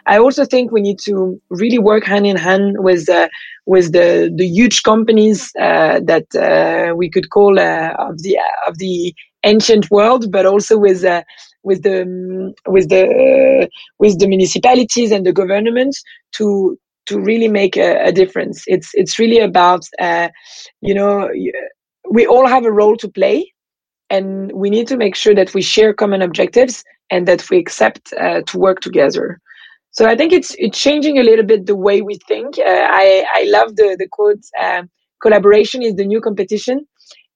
I 0.07 0.19
also 0.19 0.45
think 0.45 0.71
we 0.71 0.81
need 0.81 0.99
to 1.01 1.41
really 1.51 1.79
work 1.79 2.05
hand 2.05 2.27
in 2.27 2.37
hand 2.37 2.77
with 2.79 3.09
uh, 3.09 3.29
with 3.67 3.93
the 3.93 4.33
the 4.35 4.47
huge 4.47 4.83
companies 4.83 5.51
uh, 5.61 6.01
that 6.05 6.27
uh, 6.35 6.95
we 6.95 7.11
could 7.11 7.31
call 7.31 7.59
uh, 7.59 7.95
of 7.99 8.19
the 8.23 8.39
of 8.67 8.79
the 8.79 9.15
ancient 9.45 9.91
world, 9.91 10.31
but 10.31 10.47
also 10.47 10.79
with 10.79 11.05
uh, 11.05 11.23
with 11.63 11.83
the 11.83 12.03
um, 12.03 12.55
with 12.67 12.89
the 12.89 13.69
with 13.99 14.19
the 14.19 14.27
municipalities 14.29 15.13
and 15.13 15.27
the 15.27 15.33
governments 15.33 16.03
to 16.33 16.79
to 17.07 17.21
really 17.21 17.49
make 17.49 17.77
a, 17.77 18.05
a 18.05 18.13
difference. 18.13 18.65
It's 18.67 18.91
it's 18.95 19.19
really 19.19 19.39
about 19.39 19.83
uh, 20.01 20.29
you 20.81 20.95
know 20.95 21.29
we 22.11 22.27
all 22.27 22.47
have 22.47 22.65
a 22.65 22.73
role 22.73 22.97
to 22.97 23.09
play, 23.09 23.53
and 24.09 24.53
we 24.53 24.71
need 24.71 24.89
to 24.89 24.97
make 24.97 25.15
sure 25.15 25.35
that 25.35 25.55
we 25.55 25.63
share 25.63 25.93
common 25.95 26.23
objectives 26.23 26.83
and 27.11 27.27
that 27.29 27.49
we 27.51 27.59
accept 27.59 28.13
uh, 28.21 28.43
to 28.43 28.59
work 28.59 28.81
together. 28.81 29.41
So 29.93 30.07
I 30.07 30.17
think 30.17 30.33
it's 30.33 30.55
it's 30.59 30.79
changing 30.79 31.19
a 31.19 31.23
little 31.23 31.45
bit 31.45 31.67
the 31.67 31.77
way 31.77 32.01
we 32.01 32.17
think. 32.29 32.59
Uh, 32.59 32.87
I 32.89 33.25
I 33.35 33.45
love 33.49 33.77
the 33.77 33.97
the 33.99 34.09
quote 34.11 34.45
uh, 34.61 34.83
collaboration 35.21 35.83
is 35.83 35.97
the 35.97 36.07
new 36.07 36.21
competition, 36.21 36.87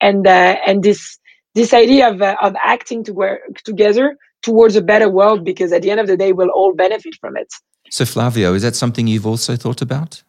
and 0.01 0.27
uh, 0.27 0.57
and 0.67 0.83
this 0.83 1.19
this 1.55 1.75
idea 1.75 2.09
of 2.11 2.23
uh, 2.23 2.37
of 2.41 2.55
acting 2.63 3.05
to 3.05 3.13
work 3.13 3.41
together 3.65 4.17
towards 4.43 4.77
a 4.77 4.83
better 4.83 5.09
world 5.09 5.45
because 5.45 5.73
at 5.73 5.83
the 5.83 5.91
end 5.91 6.01
of 6.01 6.07
the 6.07 6.17
day 6.17 6.33
we'll 6.33 6.51
all 6.51 6.75
benefit 6.75 7.15
from 7.21 7.37
it. 7.37 7.49
So 7.91 8.05
Flavio, 8.05 8.55
is 8.55 8.63
that 8.63 8.77
something 8.77 9.07
you've 9.07 9.27
also 9.27 9.57
thought 9.57 9.83
about? 9.83 10.23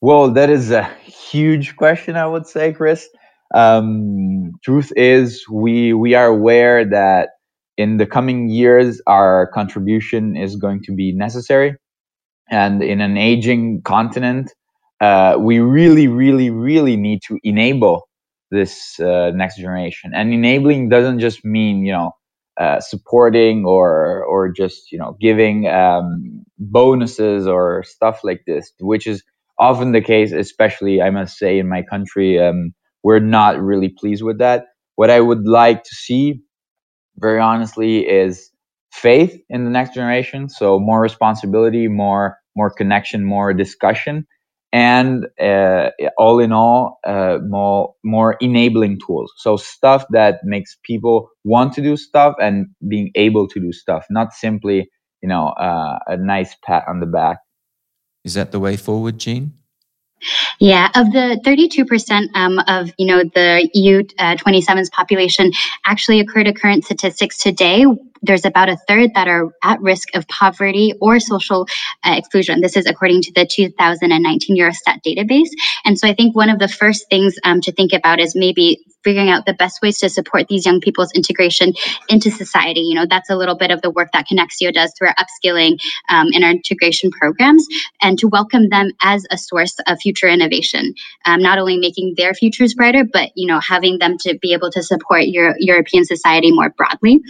Well, 0.00 0.30
that 0.32 0.48
is 0.48 0.70
a 0.70 0.84
huge 1.04 1.76
question, 1.76 2.16
I 2.16 2.26
would 2.26 2.46
say, 2.46 2.72
Chris. 2.72 3.08
Um, 3.54 4.52
truth 4.64 4.92
is, 4.96 5.44
we 5.50 5.92
we 5.92 6.14
are 6.14 6.26
aware 6.26 6.84
that 6.84 7.30
in 7.80 7.96
the 7.96 8.06
coming 8.06 8.48
years, 8.50 9.00
our 9.06 9.50
contribution 9.54 10.36
is 10.36 10.56
going 10.56 10.82
to 10.84 10.92
be 10.94 11.12
necessary. 11.12 11.76
And 12.50 12.82
in 12.82 13.00
an 13.00 13.16
aging 13.16 13.82
continent, 13.82 14.52
uh, 15.00 15.36
we 15.40 15.60
really, 15.60 16.08
really, 16.08 16.50
really 16.50 16.96
need 16.96 17.20
to 17.28 17.38
enable 17.42 18.08
this 18.50 19.00
uh, 19.00 19.30
next 19.34 19.56
generation. 19.56 20.12
And 20.14 20.32
enabling 20.34 20.90
doesn't 20.90 21.20
just 21.20 21.44
mean, 21.44 21.86
you 21.86 21.92
know, 21.92 22.12
uh, 22.60 22.80
supporting 22.80 23.64
or 23.64 24.24
or 24.24 24.52
just 24.52 24.92
you 24.92 24.98
know 24.98 25.16
giving 25.20 25.66
um, 25.68 26.44
bonuses 26.58 27.46
or 27.46 27.82
stuff 27.84 28.20
like 28.24 28.42
this, 28.46 28.72
which 28.80 29.06
is 29.06 29.22
often 29.58 29.92
the 29.92 30.02
case. 30.02 30.32
Especially, 30.32 31.00
I 31.00 31.10
must 31.10 31.38
say, 31.38 31.58
in 31.58 31.68
my 31.68 31.82
country, 31.82 32.38
um, 32.38 32.74
we're 33.02 33.20
not 33.20 33.60
really 33.62 33.88
pleased 33.88 34.22
with 34.22 34.38
that. 34.38 34.66
What 34.96 35.10
I 35.10 35.20
would 35.20 35.46
like 35.46 35.84
to 35.84 35.94
see 35.94 36.42
very 37.20 37.40
honestly 37.40 38.00
is 38.06 38.50
faith 38.92 39.40
in 39.48 39.64
the 39.64 39.70
next 39.70 39.94
generation. 39.94 40.48
So 40.48 40.78
more 40.78 41.00
responsibility 41.00 41.88
more 41.88 42.38
more 42.56 42.70
connection 42.70 43.24
more 43.24 43.54
discussion 43.54 44.26
and 44.72 45.26
uh, 45.40 45.90
all 46.18 46.38
in 46.40 46.52
all 46.52 46.98
uh, 47.06 47.38
more 47.46 47.94
more 48.04 48.36
enabling 48.40 49.00
tools. 49.04 49.32
So 49.36 49.56
stuff 49.56 50.04
that 50.10 50.40
makes 50.44 50.76
people 50.84 51.28
want 51.44 51.72
to 51.74 51.82
do 51.82 51.96
stuff 51.96 52.34
and 52.40 52.66
being 52.88 53.10
able 53.14 53.48
to 53.48 53.60
do 53.60 53.72
stuff 53.72 54.06
not 54.10 54.32
simply 54.32 54.88
you 55.22 55.28
know 55.28 55.48
uh, 55.48 55.98
a 56.06 56.16
nice 56.16 56.56
pat 56.64 56.84
on 56.88 57.00
the 57.00 57.06
back. 57.06 57.38
Is 58.24 58.34
that 58.34 58.52
the 58.52 58.60
way 58.60 58.76
forward 58.76 59.18
jean 59.18 59.54
yeah, 60.58 60.88
of 60.94 61.12
the 61.12 61.40
32% 61.44 62.28
um, 62.34 62.58
of 62.66 62.92
you 62.98 63.06
know 63.06 63.22
the 63.34 63.68
EU 63.74 64.02
uh, 64.18 64.36
27's 64.36 64.90
population 64.90 65.52
actually 65.86 66.20
occur 66.20 66.44
to 66.44 66.52
current 66.52 66.84
statistics 66.84 67.38
today 67.38 67.84
there's 68.22 68.44
about 68.44 68.68
a 68.68 68.76
third 68.88 69.10
that 69.14 69.28
are 69.28 69.50
at 69.62 69.80
risk 69.80 70.14
of 70.14 70.26
poverty 70.28 70.94
or 71.00 71.20
social 71.20 71.66
uh, 72.04 72.14
exclusion. 72.16 72.60
This 72.60 72.76
is 72.76 72.86
according 72.86 73.22
to 73.22 73.32
the 73.32 73.46
2019 73.46 74.56
Eurostat 74.56 75.02
database. 75.06 75.50
And 75.84 75.98
so 75.98 76.08
I 76.08 76.14
think 76.14 76.36
one 76.36 76.50
of 76.50 76.58
the 76.58 76.68
first 76.68 77.08
things 77.08 77.36
um, 77.44 77.60
to 77.62 77.72
think 77.72 77.92
about 77.92 78.20
is 78.20 78.34
maybe 78.36 78.80
figuring 79.02 79.30
out 79.30 79.46
the 79.46 79.54
best 79.54 79.80
ways 79.82 79.98
to 79.98 80.08
support 80.08 80.48
these 80.48 80.66
young 80.66 80.80
people's 80.80 81.12
integration 81.12 81.72
into 82.08 82.30
society. 82.30 82.80
You 82.80 82.94
know, 82.94 83.06
that's 83.08 83.30
a 83.30 83.36
little 83.36 83.54
bit 83.54 83.70
of 83.70 83.82
the 83.82 83.90
work 83.90 84.10
that 84.12 84.26
Konexio 84.28 84.72
does 84.72 84.92
through 84.96 85.08
our 85.08 85.14
upskilling 85.14 85.78
um, 86.08 86.28
and 86.34 86.44
our 86.44 86.50
integration 86.50 87.10
programs, 87.10 87.66
and 88.02 88.18
to 88.18 88.28
welcome 88.28 88.68
them 88.68 88.92
as 89.02 89.26
a 89.30 89.38
source 89.38 89.76
of 89.86 90.00
future 90.00 90.28
innovation, 90.28 90.94
um, 91.24 91.40
not 91.40 91.58
only 91.58 91.78
making 91.78 92.14
their 92.16 92.34
futures 92.34 92.74
brighter, 92.74 93.04
but 93.10 93.30
you 93.34 93.46
know, 93.46 93.60
having 93.60 93.98
them 93.98 94.18
to 94.18 94.38
be 94.40 94.52
able 94.52 94.70
to 94.70 94.82
support 94.82 95.26
your 95.26 95.54
European 95.58 96.04
society 96.04 96.52
more 96.52 96.70
broadly. 96.70 97.20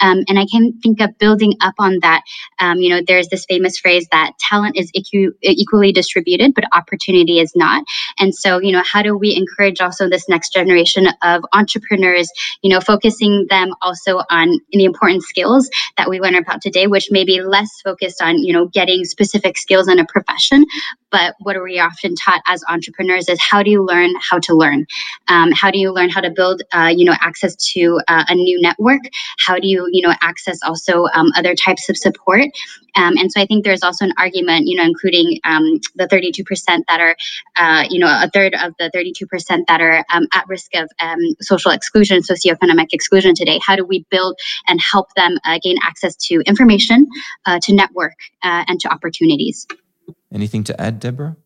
Um, 0.00 0.24
and 0.38 0.46
I 0.46 0.46
can 0.50 0.78
think 0.80 1.00
of 1.00 1.16
building 1.18 1.54
up 1.60 1.74
on 1.78 1.98
that. 2.02 2.22
Um, 2.58 2.78
you 2.78 2.90
know, 2.90 3.00
there's 3.06 3.28
this 3.28 3.44
famous 3.46 3.78
phrase 3.78 4.06
that 4.12 4.32
talent 4.48 4.76
is 4.76 4.90
equ- 4.92 5.32
equally 5.42 5.92
distributed, 5.92 6.54
but 6.54 6.64
opportunity 6.72 7.40
is 7.40 7.52
not. 7.56 7.84
And 8.18 8.34
so, 8.34 8.60
you 8.60 8.72
know, 8.72 8.82
how 8.84 9.02
do 9.02 9.16
we 9.16 9.34
encourage 9.34 9.80
also 9.80 10.08
this 10.08 10.28
next 10.28 10.52
generation 10.52 11.08
of 11.22 11.44
entrepreneurs, 11.52 12.30
you 12.62 12.70
know, 12.70 12.80
focusing 12.80 13.46
them 13.50 13.70
also 13.82 14.22
on 14.30 14.58
the 14.70 14.84
important 14.84 15.22
skills 15.22 15.68
that 15.96 16.08
we 16.08 16.20
learn 16.20 16.34
about 16.34 16.62
today, 16.62 16.86
which 16.86 17.08
may 17.10 17.24
be 17.24 17.40
less 17.42 17.68
focused 17.82 18.22
on, 18.22 18.38
you 18.38 18.52
know, 18.52 18.68
getting 18.68 19.04
specific 19.04 19.58
skills 19.58 19.88
in 19.88 19.98
a 19.98 20.06
profession. 20.06 20.64
But 21.10 21.34
what 21.40 21.56
are 21.56 21.62
we 21.62 21.78
often 21.78 22.14
taught 22.14 22.42
as 22.46 22.62
entrepreneurs 22.68 23.28
is 23.28 23.40
how 23.40 23.62
do 23.62 23.70
you 23.70 23.84
learn 23.84 24.10
how 24.30 24.38
to 24.40 24.54
learn? 24.54 24.86
Um, 25.28 25.52
how 25.52 25.70
do 25.70 25.78
you 25.78 25.92
learn 25.92 26.10
how 26.10 26.20
to 26.20 26.30
build, 26.30 26.62
uh, 26.72 26.92
you 26.94 27.04
know, 27.04 27.14
access 27.20 27.56
to 27.72 28.00
uh, 28.08 28.24
a 28.28 28.34
new 28.34 28.60
network? 28.60 29.00
How 29.46 29.58
do 29.58 29.66
you, 29.66 29.88
you 29.92 30.06
know, 30.06 30.14
access 30.20 30.58
also 30.62 31.06
um, 31.14 31.30
other 31.36 31.54
types 31.54 31.88
of 31.88 31.96
support? 31.96 32.46
Um, 32.96 33.16
and 33.16 33.30
so 33.30 33.40
I 33.40 33.46
think 33.46 33.64
there's 33.64 33.82
also 33.82 34.04
an 34.04 34.12
argument, 34.18 34.66
you 34.66 34.76
know, 34.76 34.84
including 34.84 35.38
um, 35.44 35.80
the 35.94 36.06
32% 36.08 36.82
that 36.88 37.00
are, 37.00 37.16
uh, 37.56 37.84
you 37.88 37.98
know, 37.98 38.08
a 38.08 38.28
third 38.28 38.54
of 38.54 38.74
the 38.78 38.90
32% 38.94 39.66
that 39.68 39.80
are 39.80 40.04
um, 40.12 40.26
at 40.32 40.46
risk 40.48 40.74
of 40.74 40.90
um, 40.98 41.18
social 41.40 41.70
exclusion, 41.70 42.20
socioeconomic 42.22 42.88
exclusion 42.92 43.34
today. 43.34 43.60
How 43.64 43.76
do 43.76 43.84
we 43.84 44.04
build 44.10 44.38
and 44.68 44.80
help 44.80 45.14
them 45.14 45.38
uh, 45.44 45.58
gain 45.62 45.76
access 45.86 46.16
to 46.16 46.40
information, 46.46 47.06
uh, 47.46 47.60
to 47.62 47.72
network, 47.72 48.16
uh, 48.42 48.64
and 48.66 48.80
to 48.80 48.88
opportunities? 48.92 49.66
Anything 50.32 50.64
to 50.64 50.80
add, 50.80 51.00
Deborah? 51.00 51.36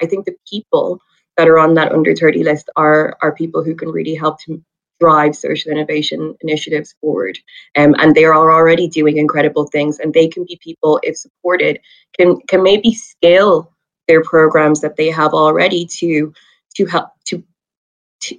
I 0.00 0.06
think 0.06 0.26
the 0.26 0.36
people 0.48 1.00
that 1.36 1.48
are 1.48 1.58
on 1.58 1.74
that 1.74 1.92
under 1.92 2.14
30 2.14 2.44
list 2.44 2.68
are 2.76 3.16
are 3.22 3.34
people 3.34 3.64
who 3.64 3.74
can 3.74 3.88
really 3.88 4.14
help 4.14 4.40
to 4.42 4.62
drive 5.02 5.34
social 5.34 5.72
innovation 5.72 6.36
initiatives 6.42 6.94
forward. 7.00 7.36
Um, 7.76 7.96
and 7.98 8.14
they 8.14 8.24
are 8.24 8.52
already 8.52 8.86
doing 8.86 9.16
incredible 9.16 9.66
things. 9.66 9.98
And 9.98 10.14
they 10.14 10.28
can 10.28 10.44
be 10.44 10.60
people, 10.62 11.00
if 11.02 11.16
supported, 11.16 11.80
can 12.16 12.40
can 12.42 12.62
maybe 12.62 12.94
scale 12.94 13.72
their 14.06 14.22
programs 14.22 14.80
that 14.80 14.96
they 14.96 15.10
have 15.10 15.34
already 15.34 15.86
to 15.98 16.32
to 16.76 16.86
help 16.86 17.08
to 17.26 17.42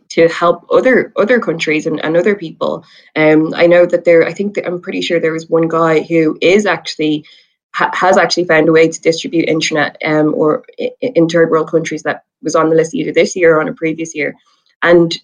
to, 0.09 0.29
help 0.29 0.65
other 0.71 1.11
other 1.17 1.39
countries 1.41 1.85
and, 1.85 1.99
and 2.05 2.15
other 2.15 2.35
people. 2.35 2.85
Um, 3.17 3.53
I 3.53 3.67
know 3.67 3.85
that 3.85 4.05
there. 4.05 4.25
I 4.25 4.31
think 4.31 4.55
that 4.55 4.65
I'm 4.65 4.81
pretty 4.81 5.01
sure 5.01 5.19
there 5.19 5.33
was 5.33 5.49
one 5.49 5.67
guy 5.67 6.01
who 6.03 6.37
is 6.41 6.65
actually 6.65 7.25
ha- 7.73 7.91
has 7.93 8.17
actually 8.17 8.45
found 8.45 8.69
a 8.69 8.71
way 8.71 8.87
to 8.87 9.01
distribute 9.01 9.49
internet 9.49 9.97
um, 10.05 10.33
or 10.33 10.63
in, 10.77 10.91
in 11.01 11.29
third 11.29 11.49
world 11.49 11.69
countries 11.69 12.03
that 12.03 12.23
was 12.41 12.55
on 12.55 12.69
the 12.69 12.75
list 12.75 12.93
either 12.93 13.11
this 13.11 13.35
year 13.35 13.55
or 13.55 13.61
on 13.61 13.69
a 13.69 13.73
previous 13.73 14.15
year, 14.15 14.35
and 14.81 15.15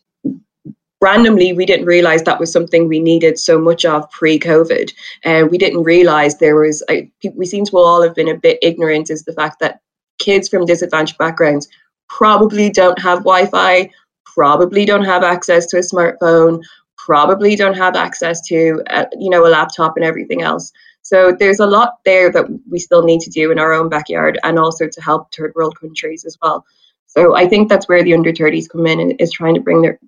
randomly 1.01 1.53
we 1.53 1.65
didn't 1.65 1.85
realize 1.85 2.23
that 2.23 2.39
was 2.39 2.51
something 2.51 2.87
we 2.87 2.99
needed 2.99 3.39
so 3.39 3.59
much 3.59 3.85
of 3.85 4.09
pre-covid. 4.11 4.91
And 5.23 5.45
uh, 5.45 5.47
we 5.47 5.57
didn't 5.57 5.83
realize 5.83 6.37
there 6.37 6.57
was 6.57 6.83
I, 6.89 7.09
we 7.35 7.45
seem 7.45 7.65
to 7.65 7.77
all 7.77 8.01
have 8.01 8.15
been 8.15 8.27
a 8.27 8.37
bit 8.37 8.59
ignorant 8.61 9.09
is 9.09 9.23
the 9.23 9.33
fact 9.33 9.59
that 9.59 9.81
kids 10.19 10.49
from 10.49 10.65
disadvantaged 10.65 11.17
backgrounds 11.17 11.67
probably 12.09 12.69
don't 12.69 12.99
have 12.99 13.19
wi-fi 13.19 13.89
probably 14.25 14.85
don't 14.85 15.05
have 15.05 15.23
access 15.23 15.65
to 15.67 15.77
a 15.77 15.81
smartphone 15.81 16.61
probably 16.97 17.55
don't 17.55 17.77
have 17.77 17.95
access 17.95 18.41
to 18.41 18.83
uh, 18.89 19.05
you 19.17 19.29
know 19.29 19.45
a 19.45 19.49
laptop 19.49 19.95
and 19.95 20.05
everything 20.05 20.41
else 20.41 20.71
so 21.09 21.35
there's 21.39 21.59
a 21.59 21.65
lot 21.65 21.97
there 22.05 22.31
that 22.31 22.45
we 22.69 22.77
still 22.77 23.03
need 23.03 23.19
to 23.19 23.31
do 23.31 23.51
in 23.51 23.57
our 23.57 23.73
own 23.73 23.89
backyard 23.89 24.37
and 24.43 24.59
also 24.59 24.87
to 24.87 25.01
help 25.01 25.33
third 25.33 25.51
world 25.55 25.75
countries 25.79 26.23
as 26.23 26.37
well 26.41 26.63
so 27.07 27.35
I 27.35 27.47
think 27.47 27.69
that's 27.69 27.89
where 27.89 28.03
the 28.03 28.13
under 28.13 28.31
30s 28.31 28.69
come 28.69 28.85
in 28.85 28.99
and 28.99 29.19
is 29.19 29.31
trying 29.31 29.55
to 29.55 29.61
bring 29.61 29.81
their 29.81 29.99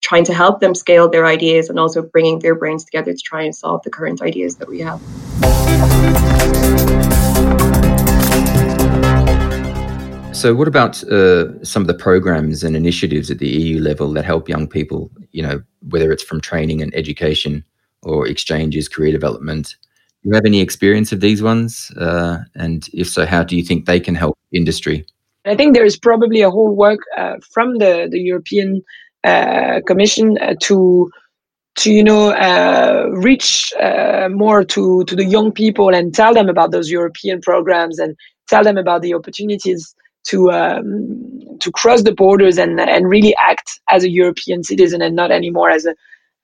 trying 0.00 0.24
to 0.24 0.34
help 0.34 0.58
them 0.58 0.74
scale 0.74 1.08
their 1.08 1.26
ideas 1.26 1.68
and 1.68 1.78
also 1.78 2.02
bringing 2.02 2.40
their 2.40 2.56
brains 2.56 2.84
together 2.84 3.12
to 3.12 3.22
try 3.24 3.42
and 3.42 3.54
solve 3.54 3.82
the 3.84 3.90
current 3.90 4.20
ideas 4.22 4.56
that 4.56 4.68
we 4.68 4.80
have. 4.80 5.00
So, 10.34 10.54
what 10.54 10.68
about 10.68 11.02
uh, 11.04 11.62
some 11.64 11.82
of 11.82 11.88
the 11.88 11.96
programs 11.98 12.64
and 12.64 12.76
initiatives 12.76 13.30
at 13.30 13.38
the 13.38 13.48
EU 13.48 13.80
level 13.80 14.12
that 14.12 14.24
help 14.24 14.48
young 14.48 14.66
people? 14.68 15.10
You 15.30 15.42
know, 15.42 15.62
whether 15.88 16.10
it's 16.10 16.22
from 16.22 16.40
training 16.40 16.82
and 16.82 16.94
education 16.94 17.64
or 18.02 18.26
exchanges, 18.26 18.88
career 18.88 19.12
development. 19.12 19.76
You 20.28 20.34
have 20.34 20.44
any 20.44 20.60
experience 20.60 21.10
of 21.10 21.20
these 21.20 21.42
ones? 21.42 21.90
Uh, 21.92 22.40
and 22.54 22.86
if 22.92 23.08
so, 23.08 23.24
how 23.24 23.42
do 23.42 23.56
you 23.56 23.62
think 23.62 23.86
they 23.86 23.98
can 23.98 24.14
help 24.14 24.36
industry? 24.52 25.06
I 25.46 25.56
think 25.56 25.72
there 25.72 25.86
is 25.86 25.98
probably 25.98 26.42
a 26.42 26.50
whole 26.50 26.76
work 26.76 27.00
uh, 27.16 27.36
from 27.50 27.78
the, 27.78 28.08
the 28.10 28.20
European 28.20 28.82
uh, 29.24 29.80
Commission 29.86 30.36
uh, 30.42 30.54
to 30.64 31.10
to 31.76 31.90
you 31.90 32.04
know 32.04 32.32
uh, 32.32 33.06
reach 33.12 33.72
uh, 33.80 34.28
more 34.30 34.64
to 34.64 35.02
to 35.04 35.16
the 35.16 35.24
young 35.24 35.50
people 35.50 35.94
and 35.94 36.14
tell 36.14 36.34
them 36.34 36.50
about 36.50 36.72
those 36.72 36.90
European 36.90 37.40
programs 37.40 37.98
and 37.98 38.14
tell 38.48 38.62
them 38.62 38.76
about 38.76 39.00
the 39.00 39.14
opportunities 39.14 39.94
to 40.24 40.50
um, 40.50 41.40
to 41.60 41.70
cross 41.70 42.02
the 42.02 42.12
borders 42.12 42.58
and 42.58 42.78
and 42.78 43.08
really 43.08 43.34
act 43.40 43.80
as 43.88 44.04
a 44.04 44.10
European 44.10 44.62
citizen 44.62 45.00
and 45.00 45.16
not 45.16 45.30
anymore 45.30 45.70
as 45.70 45.86
a 45.86 45.94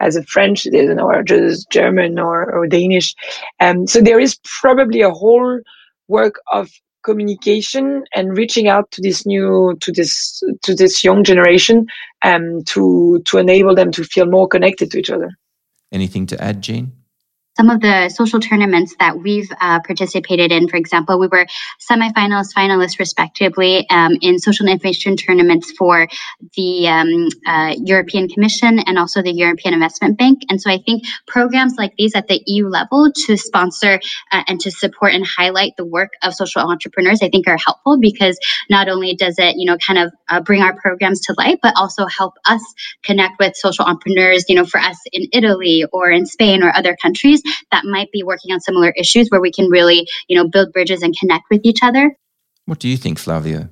as 0.01 0.17
a 0.17 0.25
French 0.25 0.63
citizen 0.63 1.01
or 1.01 1.23
just 1.23 1.71
German 1.71 2.19
or, 2.19 2.53
or 2.53 2.67
Danish. 2.67 3.15
Um, 3.61 3.87
so 3.87 4.01
there 4.01 4.21
is 4.21 4.39
probably 4.61 5.01
a 5.01 5.11
whole 5.11 5.61
work 6.09 6.41
of 6.53 6.71
communication 7.05 8.05
and 8.15 8.37
reaching 8.37 8.67
out 8.67 8.91
to 8.91 9.03
this 9.03 9.27
new 9.27 9.77
to 9.81 9.93
this 9.93 10.43
to 10.63 10.75
this 10.75 11.05
young 11.05 11.23
generation 11.23 11.87
um, 12.25 12.65
to 12.65 13.23
to 13.27 13.39
enable 13.39 13.75
them 13.75 13.93
to 13.93 14.05
feel 14.05 14.27
more 14.27 14.49
connected 14.49 14.91
to 14.91 14.99
each 14.99 15.11
other. 15.11 15.31
Anything 15.93 16.27
to 16.27 16.43
add, 16.43 16.63
Jean? 16.63 16.93
Some 17.57 17.71
of 17.71 17.81
the 17.81 18.09
social 18.09 18.41
tournaments 18.41 18.97
that 18.99 19.19
we've 19.19 19.51
uh, 19.61 19.81
participated 19.81 20.51
in. 20.51 20.69
For 20.69 20.77
example, 20.77 21.19
we 21.19 21.29
were 21.29 21.47
semifinalists, 21.81 22.53
finalists, 22.57 22.99
respectively, 22.99 23.87
um, 23.91 24.17
in 24.21 24.39
social 24.39 24.67
innovation 24.67 25.17
tournaments 25.17 25.73
for 25.73 26.09
the 26.57 26.89
um, 26.89 27.29
uh, 27.47 27.75
European 27.79 28.29
Commission 28.29 28.81
and 28.81 28.99
also 28.99 29.23
the 29.23 29.33
European 29.33 29.73
Investment 29.75 30.19
Bank. 30.19 30.43
And 30.49 30.61
so 30.61 30.71
I 30.71 30.79
think 30.79 31.05
programs 31.29 31.77
like 31.77 31.95
these 31.97 32.17
at 32.17 32.27
the 32.27 32.43
EU 32.47 32.69
level 32.69 33.13
to 33.27 33.37
sponsor 33.37 34.01
uh, 34.33 34.43
and 34.49 34.61
to 34.61 34.71
support 34.71 35.15
and 35.15 35.25
highlight 35.25 35.77
the 35.77 35.87
work 35.87 36.11
of 36.23 36.35
social 36.35 36.63
entrepreneurs, 36.63 37.23
I 37.23 37.29
think 37.29 37.47
are 37.47 37.59
helpful 37.65 37.99
because 38.01 38.39
not 38.69 38.89
only 38.89 39.15
does 39.15 39.37
it, 39.39 39.55
you 39.57 39.67
know, 39.67 39.77
kind 39.79 39.99
of 39.99 40.13
uh, 40.29 40.41
bring 40.41 40.63
our 40.63 40.75
programs 40.75 41.21
to 41.23 41.35
light, 41.39 41.59
but 41.63 41.75
also 41.77 42.07
help 42.07 42.35
us 42.47 42.63
connect 43.05 43.39
with 43.39 43.55
social 43.55 43.85
entrepreneurs, 43.85 44.47
you 44.49 44.57
know, 44.57 44.65
for 44.65 44.81
us 44.81 44.99
in 45.13 45.29
Italy 45.33 45.85
or 45.93 46.11
in 46.11 46.27
Spain 46.27 46.63
or 46.63 46.75
other 46.75 46.97
countries 47.01 47.44
that 47.71 47.85
might 47.85 48.11
be 48.13 48.23
working 48.23 48.53
on 48.53 48.61
similar 48.61 48.93
issues 48.99 49.29
where 49.29 49.41
we 49.41 49.53
can 49.53 49.69
really, 49.69 50.07
you 50.29 50.37
know, 50.37 50.49
build 50.49 50.73
bridges 50.73 51.03
and 51.03 51.15
connect 51.19 51.45
with 51.51 51.61
each 51.65 51.81
other. 51.83 52.17
What 52.67 52.79
do 52.79 52.89
you 52.89 52.97
think, 52.97 53.19
Flavio? 53.19 53.69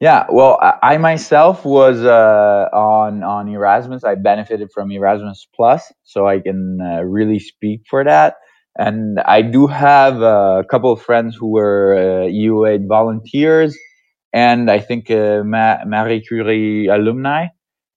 Yeah, 0.00 0.26
well, 0.30 0.58
I 0.60 0.96
myself 0.98 1.64
was 1.64 2.04
uh, 2.04 2.68
on 2.72 3.24
on 3.24 3.48
Erasmus. 3.48 4.04
I 4.04 4.14
benefited 4.14 4.70
from 4.72 4.92
Erasmus 4.92 5.48
Plus, 5.56 5.92
so 6.04 6.28
I 6.28 6.38
can 6.38 6.78
uh, 6.80 7.02
really 7.02 7.40
speak 7.40 7.80
for 7.90 8.04
that. 8.04 8.36
And 8.76 9.18
I 9.18 9.42
do 9.42 9.66
have 9.66 10.22
a 10.22 10.64
couple 10.70 10.92
of 10.92 11.02
friends 11.02 11.34
who 11.34 11.48
were 11.50 11.96
uh, 11.98 12.26
EU 12.28 12.64
Aid 12.64 12.86
volunteers, 12.86 13.76
and 14.32 14.70
I 14.70 14.78
think 14.78 15.10
uh, 15.10 15.42
Ma- 15.44 15.84
Marie 15.84 16.20
Curie 16.20 16.86
alumni. 16.86 17.48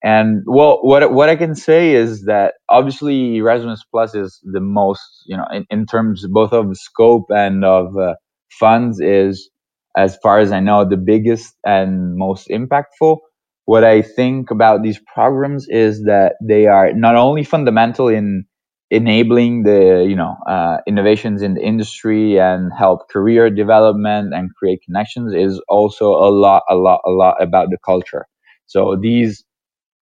And 0.04 0.42
well, 0.46 0.78
what 0.82 1.12
what 1.12 1.28
I 1.28 1.36
can 1.36 1.54
say 1.54 1.94
is 1.94 2.24
that 2.24 2.54
obviously 2.68 3.36
Erasmus 3.36 3.84
Plus 3.90 4.14
is 4.14 4.40
the 4.42 4.60
most, 4.60 5.00
you 5.26 5.36
know, 5.36 5.46
in, 5.52 5.64
in 5.70 5.86
terms 5.86 6.26
both 6.28 6.52
of 6.52 6.76
scope 6.76 7.26
and 7.30 7.64
of 7.64 7.96
uh, 7.96 8.14
funds 8.58 9.00
is, 9.00 9.48
as 9.96 10.16
far 10.22 10.40
as 10.40 10.50
I 10.50 10.58
know, 10.60 10.84
the 10.84 10.96
biggest 10.96 11.54
and 11.64 12.16
most 12.16 12.48
impactful. 12.48 13.18
What 13.66 13.84
I 13.84 14.02
think 14.02 14.50
about 14.50 14.82
these 14.82 15.00
programs 15.14 15.68
is 15.68 16.02
that 16.04 16.34
they 16.42 16.66
are 16.66 16.92
not 16.94 17.14
only 17.14 17.44
fundamental 17.44 18.08
in 18.08 18.44
enabling 18.90 19.62
the 19.62 20.04
you 20.06 20.16
know 20.16 20.36
uh, 20.48 20.78
innovations 20.86 21.42
in 21.42 21.54
the 21.54 21.62
industry 21.62 22.38
and 22.38 22.72
help 22.76 23.08
career 23.08 23.48
development 23.50 24.34
and 24.34 24.50
create 24.56 24.80
connections 24.84 25.32
is 25.32 25.62
also 25.68 26.10
a 26.12 26.28
lot 26.30 26.62
a 26.68 26.74
lot 26.74 27.00
a 27.06 27.10
lot 27.10 27.40
about 27.40 27.70
the 27.70 27.78
culture 27.86 28.26
so 28.66 28.96
these 29.00 29.44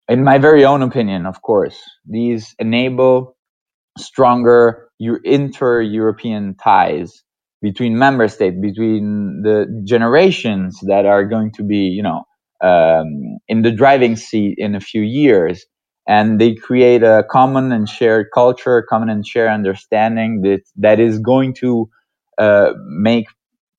in 0.08 0.24
my 0.24 0.38
very 0.38 0.64
own 0.64 0.82
opinion, 0.82 1.26
of 1.26 1.42
course, 1.42 1.78
these 2.06 2.54
enable 2.58 3.36
stronger 3.98 4.88
inter-European 5.24 6.54
ties 6.56 7.22
between 7.60 7.98
member 7.98 8.28
states, 8.28 8.56
between 8.60 9.42
the 9.42 9.66
generations 9.84 10.78
that 10.86 11.06
are 11.06 11.24
going 11.24 11.52
to 11.52 11.62
be, 11.62 11.76
you 11.76 12.02
know, 12.02 12.24
um, 12.62 13.38
in 13.48 13.62
the 13.62 13.72
driving 13.72 14.16
seat 14.16 14.54
in 14.58 14.74
a 14.74 14.80
few 14.80 15.02
years, 15.02 15.64
and 16.08 16.40
they 16.40 16.54
create 16.54 17.02
a 17.02 17.24
common 17.30 17.72
and 17.72 17.88
shared 17.88 18.26
culture, 18.34 18.84
common 18.88 19.08
and 19.08 19.26
shared 19.26 19.50
understanding 19.50 20.42
that 20.42 20.62
that 20.76 20.98
is 21.00 21.18
going 21.18 21.54
to 21.54 21.88
uh, 22.38 22.72
make 22.88 23.26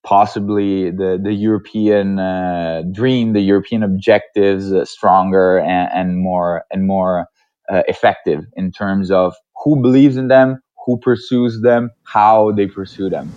possibly 0.04 0.90
the 0.90 1.18
the 1.20 1.32
European 1.32 2.18
uh, 2.18 2.82
dream, 2.92 3.32
the 3.32 3.40
European 3.40 3.82
objectives 3.82 4.72
uh, 4.72 4.84
stronger 4.84 5.58
and, 5.58 5.90
and, 5.92 6.18
more 6.18 6.64
and 6.70 6.86
more 6.86 7.26
uh, 7.72 7.82
effective 7.88 8.44
in 8.56 8.70
terms 8.70 9.10
of 9.10 9.34
who 9.64 9.80
believes 9.80 10.16
in 10.16 10.28
them, 10.28 10.60
who 10.84 10.98
pursues 10.98 11.62
them, 11.62 11.90
how 12.04 12.52
they 12.52 12.66
pursue 12.66 13.08
them. 13.08 13.32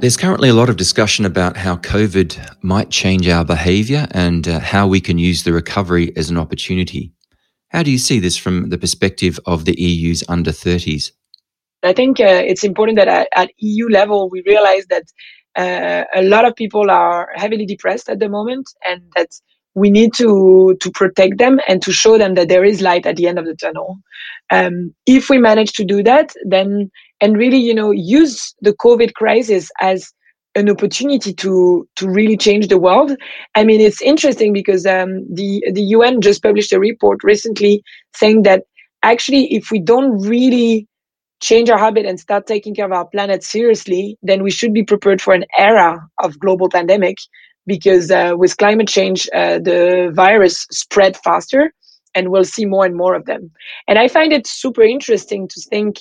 There's 0.00 0.18
currently 0.18 0.50
a 0.50 0.54
lot 0.54 0.68
of 0.68 0.76
discussion 0.76 1.24
about 1.24 1.56
how 1.56 1.76
COVID 1.76 2.62
might 2.62 2.90
change 2.90 3.26
our 3.26 3.42
behavior 3.42 4.06
and 4.10 4.46
uh, 4.46 4.60
how 4.60 4.86
we 4.86 5.00
can 5.00 5.16
use 5.16 5.44
the 5.44 5.52
recovery 5.54 6.14
as 6.14 6.28
an 6.28 6.36
opportunity. 6.36 7.14
How 7.74 7.82
do 7.82 7.90
you 7.90 7.98
see 7.98 8.20
this 8.20 8.36
from 8.36 8.70
the 8.70 8.78
perspective 8.78 9.40
of 9.46 9.64
the 9.64 9.74
EU's 9.76 10.22
under 10.28 10.52
30s? 10.52 11.10
I 11.82 11.92
think 11.92 12.20
uh, 12.20 12.42
it's 12.46 12.62
important 12.62 12.96
that 12.98 13.08
at, 13.08 13.28
at, 13.34 13.50
EU 13.58 13.88
level 13.88 14.30
we 14.30 14.44
realize 14.46 14.86
that 14.86 15.02
uh, 15.56 16.04
a 16.14 16.22
lot 16.22 16.44
of 16.44 16.54
people 16.54 16.88
are 16.88 17.30
heavily 17.34 17.66
depressed 17.66 18.08
at 18.08 18.20
the 18.20 18.28
moment, 18.28 18.70
and 18.84 19.02
that 19.16 19.30
we 19.74 19.90
need 19.90 20.14
to 20.14 20.76
to 20.80 20.90
protect 20.92 21.38
them 21.38 21.58
and 21.66 21.82
to 21.82 21.92
show 21.92 22.16
them 22.16 22.34
that 22.36 22.48
there 22.48 22.64
is 22.64 22.80
light 22.80 23.06
at 23.06 23.16
the 23.16 23.26
end 23.26 23.40
of 23.40 23.44
the 23.44 23.56
tunnel. 23.56 23.98
Um, 24.50 24.94
if 25.04 25.28
we 25.28 25.38
manage 25.38 25.72
to 25.72 25.84
do 25.84 26.00
that, 26.04 26.32
then 26.46 26.92
and 27.20 27.36
really, 27.36 27.58
you 27.58 27.74
know, 27.74 27.90
use 27.90 28.54
the 28.60 28.74
COVID 28.74 29.14
crisis 29.14 29.68
as 29.80 30.12
an 30.54 30.70
opportunity 30.70 31.32
to 31.34 31.88
to 31.96 32.08
really 32.08 32.36
change 32.36 32.68
the 32.68 32.78
world. 32.78 33.16
I 33.54 33.64
mean, 33.64 33.80
it's 33.80 34.02
interesting 34.02 34.52
because 34.52 34.86
um, 34.86 35.26
the 35.32 35.64
the 35.72 35.82
UN 35.82 36.20
just 36.20 36.42
published 36.42 36.72
a 36.72 36.80
report 36.80 37.24
recently 37.24 37.82
saying 38.14 38.42
that 38.42 38.64
actually, 39.02 39.52
if 39.52 39.70
we 39.70 39.80
don't 39.80 40.18
really 40.26 40.86
change 41.40 41.68
our 41.68 41.78
habit 41.78 42.06
and 42.06 42.18
start 42.18 42.46
taking 42.46 42.74
care 42.74 42.86
of 42.86 42.92
our 42.92 43.06
planet 43.06 43.44
seriously, 43.44 44.16
then 44.22 44.42
we 44.42 44.50
should 44.50 44.72
be 44.72 44.82
prepared 44.82 45.20
for 45.20 45.34
an 45.34 45.44
era 45.58 46.00
of 46.22 46.38
global 46.38 46.68
pandemic 46.70 47.18
because 47.66 48.10
uh, 48.10 48.32
with 48.36 48.56
climate 48.56 48.88
change, 48.88 49.28
uh, 49.34 49.58
the 49.58 50.10
virus 50.14 50.66
spread 50.70 51.16
faster 51.18 51.72
and 52.14 52.30
we'll 52.30 52.44
see 52.44 52.64
more 52.64 52.86
and 52.86 52.96
more 52.96 53.14
of 53.14 53.26
them. 53.26 53.50
And 53.88 53.98
I 53.98 54.08
find 54.08 54.32
it 54.32 54.46
super 54.46 54.82
interesting 54.82 55.48
to 55.48 55.60
think 55.68 55.96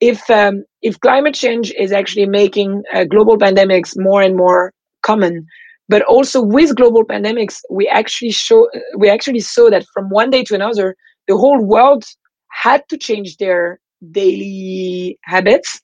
if 0.00 0.28
um, 0.30 0.64
if 0.82 1.00
climate 1.00 1.34
change 1.34 1.72
is 1.78 1.92
actually 1.92 2.26
making 2.26 2.82
uh, 2.94 3.04
global 3.04 3.38
pandemics 3.38 3.92
more 3.96 4.22
and 4.22 4.36
more 4.36 4.72
common, 5.02 5.46
but 5.88 6.02
also 6.02 6.42
with 6.42 6.76
global 6.76 7.04
pandemics, 7.04 7.60
we 7.70 7.88
actually 7.88 8.32
show 8.32 8.68
we 8.96 9.08
actually 9.08 9.40
saw 9.40 9.70
that 9.70 9.86
from 9.94 10.08
one 10.10 10.30
day 10.30 10.42
to 10.44 10.54
another, 10.54 10.96
the 11.28 11.36
whole 11.36 11.64
world 11.64 12.04
had 12.52 12.82
to 12.88 12.96
change 12.96 13.36
their 13.38 13.80
daily 14.10 15.18
habits. 15.24 15.80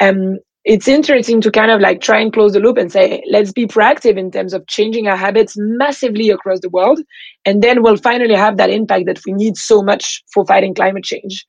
Um, 0.00 0.38
it's 0.64 0.86
interesting 0.86 1.40
to 1.40 1.50
kind 1.50 1.70
of 1.70 1.80
like 1.80 2.00
try 2.02 2.20
and 2.20 2.32
close 2.32 2.52
the 2.52 2.60
loop 2.60 2.76
and 2.76 2.92
say, 2.92 3.22
let's 3.30 3.52
be 3.52 3.66
proactive 3.66 4.18
in 4.18 4.30
terms 4.30 4.52
of 4.52 4.66
changing 4.66 5.08
our 5.08 5.16
habits 5.16 5.54
massively 5.56 6.28
across 6.28 6.60
the 6.60 6.68
world. 6.68 7.00
And 7.46 7.62
then 7.62 7.82
we'll 7.82 7.96
finally 7.96 8.34
have 8.34 8.58
that 8.58 8.68
impact 8.68 9.06
that 9.06 9.20
we 9.24 9.32
need 9.32 9.56
so 9.56 9.82
much 9.82 10.22
for 10.32 10.44
fighting 10.44 10.74
climate 10.74 11.04
change. 11.04 11.46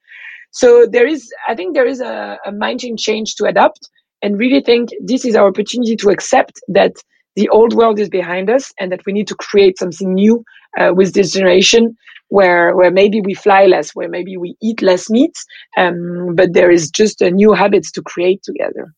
So 0.51 0.85
there 0.85 1.07
is, 1.07 1.31
I 1.47 1.55
think 1.55 1.75
there 1.75 1.85
is 1.85 2.01
a, 2.01 2.37
a 2.45 2.51
mind 2.51 2.81
change 2.97 3.35
to 3.35 3.45
adapt 3.45 3.89
and 4.21 4.37
really 4.37 4.61
think 4.61 4.89
this 5.03 5.25
is 5.25 5.35
our 5.35 5.47
opportunity 5.47 5.95
to 5.97 6.09
accept 6.09 6.59
that 6.67 6.93
the 7.35 7.49
old 7.49 7.73
world 7.73 7.99
is 7.99 8.09
behind 8.09 8.49
us 8.49 8.73
and 8.79 8.91
that 8.91 9.05
we 9.05 9.13
need 9.13 9.27
to 9.27 9.35
create 9.35 9.77
something 9.77 10.13
new 10.13 10.43
uh, 10.79 10.91
with 10.93 11.13
this 11.13 11.31
generation 11.33 11.95
where 12.29 12.75
where 12.75 12.91
maybe 12.91 13.21
we 13.21 13.33
fly 13.33 13.65
less 13.65 13.95
where 13.95 14.09
maybe 14.09 14.37
we 14.37 14.55
eat 14.61 14.81
less 14.81 15.09
meat 15.09 15.35
um, 15.77 16.35
but 16.35 16.53
there 16.53 16.69
is 16.69 16.89
just 16.89 17.21
a 17.21 17.31
new 17.31 17.53
habits 17.53 17.91
to 17.91 18.01
create 18.01 18.41
together. 18.43 18.93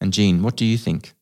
And 0.00 0.12
jean 0.12 0.42
what 0.42 0.56
do 0.56 0.64
you 0.64 0.78
think? 0.78 1.14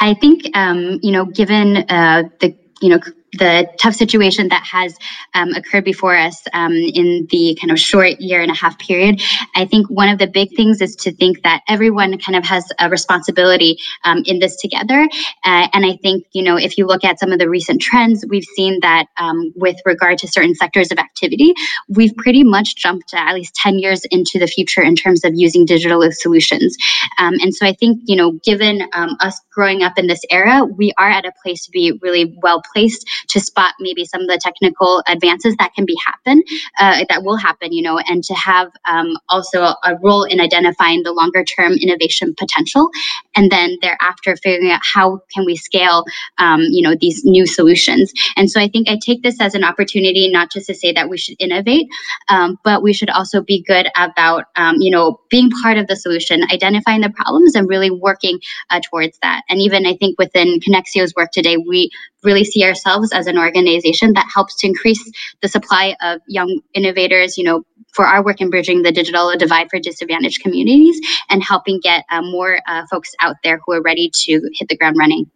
I 0.00 0.14
think 0.14 0.44
um, 0.54 0.98
you 1.02 1.12
know 1.12 1.24
given 1.26 1.78
uh, 1.88 2.24
the 2.40 2.56
you 2.80 2.90
know 2.90 3.00
the 3.32 3.68
tough 3.78 3.94
situation 3.94 4.48
that 4.48 4.64
has 4.64 4.96
um, 5.34 5.50
occurred 5.50 5.84
before 5.84 6.16
us 6.16 6.42
um, 6.52 6.72
in 6.72 7.26
the 7.30 7.56
kind 7.60 7.70
of 7.70 7.78
short 7.78 8.20
year 8.20 8.40
and 8.40 8.50
a 8.50 8.54
half 8.54 8.78
period, 8.78 9.20
I 9.54 9.64
think 9.66 9.88
one 9.88 10.08
of 10.08 10.18
the 10.18 10.26
big 10.26 10.54
things 10.56 10.80
is 10.80 10.96
to 10.96 11.12
think 11.12 11.42
that 11.42 11.62
everyone 11.68 12.18
kind 12.18 12.36
of 12.36 12.44
has 12.44 12.64
a 12.80 12.88
responsibility 12.88 13.78
um, 14.04 14.22
in 14.26 14.38
this 14.38 14.56
together. 14.56 15.08
Uh, 15.44 15.68
and 15.72 15.84
I 15.84 15.96
think, 16.02 16.26
you 16.32 16.42
know, 16.42 16.56
if 16.56 16.78
you 16.78 16.86
look 16.86 17.04
at 17.04 17.18
some 17.18 17.32
of 17.32 17.38
the 17.38 17.48
recent 17.48 17.80
trends, 17.82 18.24
we've 18.28 18.44
seen 18.44 18.80
that 18.80 19.06
um, 19.18 19.52
with 19.56 19.76
regard 19.84 20.18
to 20.18 20.28
certain 20.28 20.54
sectors 20.54 20.90
of 20.90 20.98
activity, 20.98 21.54
we've 21.88 22.16
pretty 22.16 22.44
much 22.44 22.76
jumped 22.76 23.12
at 23.14 23.34
least 23.34 23.54
10 23.56 23.78
years 23.78 24.04
into 24.10 24.38
the 24.38 24.46
future 24.46 24.82
in 24.82 24.96
terms 24.96 25.24
of 25.24 25.32
using 25.34 25.64
digital 25.64 26.02
solutions. 26.12 26.76
Um, 27.18 27.34
and 27.40 27.54
so 27.54 27.66
I 27.66 27.72
think, 27.72 28.00
you 28.04 28.16
know, 28.16 28.32
given 28.44 28.82
um, 28.92 29.16
us 29.20 29.40
growing 29.52 29.82
up 29.82 29.98
in 29.98 30.06
this 30.06 30.20
era, 30.30 30.64
we 30.64 30.92
are 30.98 31.08
at 31.08 31.24
a 31.24 31.32
place 31.42 31.64
to 31.64 31.70
be 31.70 31.98
really 32.02 32.36
well 32.42 32.62
placed 32.72 33.06
to 33.28 33.40
spot 33.40 33.74
maybe 33.80 34.04
some 34.04 34.22
of 34.22 34.28
the 34.28 34.38
technical 34.42 35.02
advances 35.06 35.54
that 35.58 35.74
can 35.74 35.84
be 35.84 35.96
happen, 36.04 36.42
uh, 36.78 37.04
that 37.08 37.22
will 37.22 37.36
happen, 37.36 37.72
you 37.72 37.82
know, 37.82 37.98
and 37.98 38.22
to 38.24 38.34
have 38.34 38.70
um, 38.86 39.16
also 39.28 39.62
a, 39.62 39.96
role 40.02 40.24
in 40.24 40.40
identifying 40.40 41.02
the 41.02 41.12
longer 41.12 41.42
term 41.42 41.72
innovation 41.72 42.34
potential, 42.36 42.90
and 43.34 43.50
then 43.50 43.78
thereafter 43.80 44.36
figuring 44.36 44.70
out 44.70 44.80
how 44.82 45.20
can 45.32 45.44
we 45.46 45.56
scale, 45.56 46.04
um, 46.38 46.60
you 46.60 46.82
know, 46.82 46.94
these 47.00 47.24
new 47.24 47.46
solutions. 47.46 48.12
And 48.36 48.50
so 48.50 48.60
I 48.60 48.68
think 48.68 48.88
I 48.88 48.98
take 49.04 49.22
this 49.22 49.40
as 49.40 49.54
an 49.54 49.64
opportunity 49.64 50.30
not 50.30 50.50
just 50.50 50.66
to 50.66 50.74
say 50.74 50.92
that 50.92 51.08
we 51.08 51.16
should 51.16 51.36
innovate, 51.38 51.86
um, 52.28 52.58
but 52.62 52.82
we 52.82 52.92
should 52.92 53.10
also 53.10 53.40
be 53.40 53.62
good 53.62 53.88
about, 53.96 54.44
um, 54.56 54.76
you 54.80 54.90
know, 54.90 55.20
being 55.30 55.50
part 55.62 55.78
of 55.78 55.86
the 55.86 55.96
solution, 55.96 56.42
identifying 56.52 57.00
the 57.00 57.10
problems, 57.10 57.54
and 57.54 57.68
really 57.68 57.90
working 57.90 58.38
uh, 58.70 58.80
towards 58.80 59.18
that. 59.22 59.42
And 59.48 59.60
even 59.60 59.86
I 59.86 59.96
think 59.96 60.18
within 60.18 60.60
Konexio's 60.60 61.14
work 61.16 61.30
today, 61.32 61.56
we 61.56 61.90
really 62.22 62.44
see 62.44 62.64
ourselves 62.64 63.12
as 63.12 63.26
an 63.26 63.38
organization 63.38 64.12
that 64.14 64.26
helps 64.32 64.56
to 64.56 64.66
increase 64.66 65.02
the 65.42 65.48
supply 65.48 65.96
of 66.02 66.20
young 66.26 66.60
innovators, 66.74 67.36
you 67.38 67.44
know, 67.44 67.62
for 67.94 68.06
our 68.06 68.22
work 68.24 68.40
in 68.40 68.50
bridging 68.50 68.82
the 68.82 68.92
digital 68.92 69.32
divide 69.38 69.68
for 69.70 69.78
disadvantaged 69.78 70.42
communities 70.42 71.00
and 71.30 71.42
helping 71.42 71.80
get 71.80 72.04
uh, 72.10 72.22
more 72.22 72.58
uh, 72.68 72.82
folks 72.90 73.12
out 73.20 73.36
there 73.42 73.60
who 73.64 73.72
are 73.72 73.82
ready 73.82 74.10
to 74.12 74.32
hit 74.58 74.68
the 74.68 74.76
ground 74.76 74.96
running. 74.98 75.30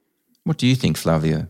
What 0.45 0.59
do 0.59 0.67
you 0.67 0.75
think, 0.75 0.97
Flavio? 0.97 1.49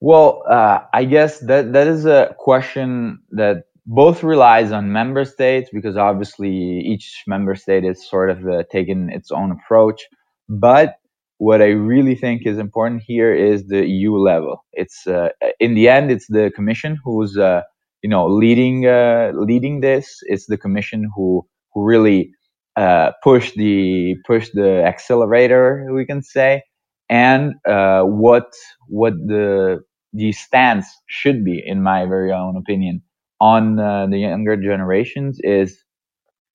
Well, 0.00 0.42
uh, 0.48 0.80
I 0.94 1.04
guess 1.04 1.40
that 1.40 1.72
that 1.72 1.86
is 1.86 2.06
a 2.06 2.34
question 2.38 3.20
that 3.32 3.64
both 3.86 4.22
relies 4.22 4.72
on 4.72 4.92
member 4.92 5.24
states 5.24 5.68
because 5.72 5.96
obviously 5.96 6.52
each 6.52 7.24
member 7.26 7.54
state 7.54 7.84
is 7.84 8.08
sort 8.08 8.30
of 8.30 8.46
uh, 8.46 8.62
taking 8.70 9.10
its 9.10 9.30
own 9.30 9.50
approach. 9.50 10.06
But 10.48 10.99
what 11.40 11.62
I 11.62 11.68
really 11.68 12.14
think 12.14 12.42
is 12.44 12.58
important 12.58 13.02
here 13.06 13.34
is 13.34 13.66
the 13.66 13.86
EU 13.88 14.14
level. 14.18 14.62
It's 14.74 15.06
uh, 15.06 15.30
in 15.58 15.72
the 15.74 15.88
end, 15.88 16.10
it's 16.10 16.26
the 16.28 16.52
Commission 16.54 16.98
who's 17.02 17.38
uh, 17.38 17.62
you 18.02 18.10
know 18.10 18.26
leading 18.28 18.86
uh, 18.86 19.32
leading 19.34 19.80
this. 19.80 20.18
It's 20.24 20.44
the 20.46 20.58
Commission 20.58 21.10
who 21.16 21.46
who 21.72 21.82
really 21.82 22.30
uh, 22.76 23.12
push 23.24 23.52
the 23.56 24.16
push 24.26 24.50
the 24.52 24.84
accelerator, 24.84 25.88
we 25.94 26.04
can 26.04 26.22
say, 26.22 26.62
and 27.08 27.54
uh, 27.66 28.02
what 28.02 28.52
what 28.88 29.14
the 29.14 29.80
the 30.12 30.32
stance 30.32 30.86
should 31.06 31.42
be, 31.42 31.62
in 31.64 31.82
my 31.82 32.04
very 32.04 32.32
own 32.32 32.58
opinion, 32.58 33.00
on 33.40 33.78
uh, 33.80 34.06
the 34.08 34.18
younger 34.18 34.58
generations 34.58 35.38
is 35.42 35.82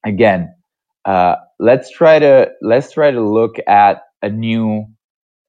again, 0.05 0.53
uh, 1.05 1.37
let's 1.59 1.89
try 1.89 2.19
to 2.19 2.51
let's 2.61 2.91
try 2.91 3.09
to 3.09 3.21
look 3.21 3.55
at 3.67 4.04
a 4.21 4.29
new 4.29 4.85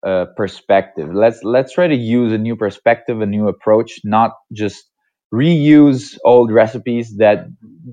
uh, 0.06 0.26
perspective. 0.36 1.10
Let's 1.14 1.42
let's 1.42 1.72
try 1.72 1.88
to 1.88 1.94
use 1.96 2.32
a 2.32 2.38
new 2.38 2.56
perspective, 2.56 3.20
a 3.20 3.26
new 3.26 3.48
approach, 3.48 4.00
not 4.04 4.32
just 4.52 4.84
reuse 5.34 6.16
old 6.24 6.52
recipes 6.52 7.16
that 7.18 7.46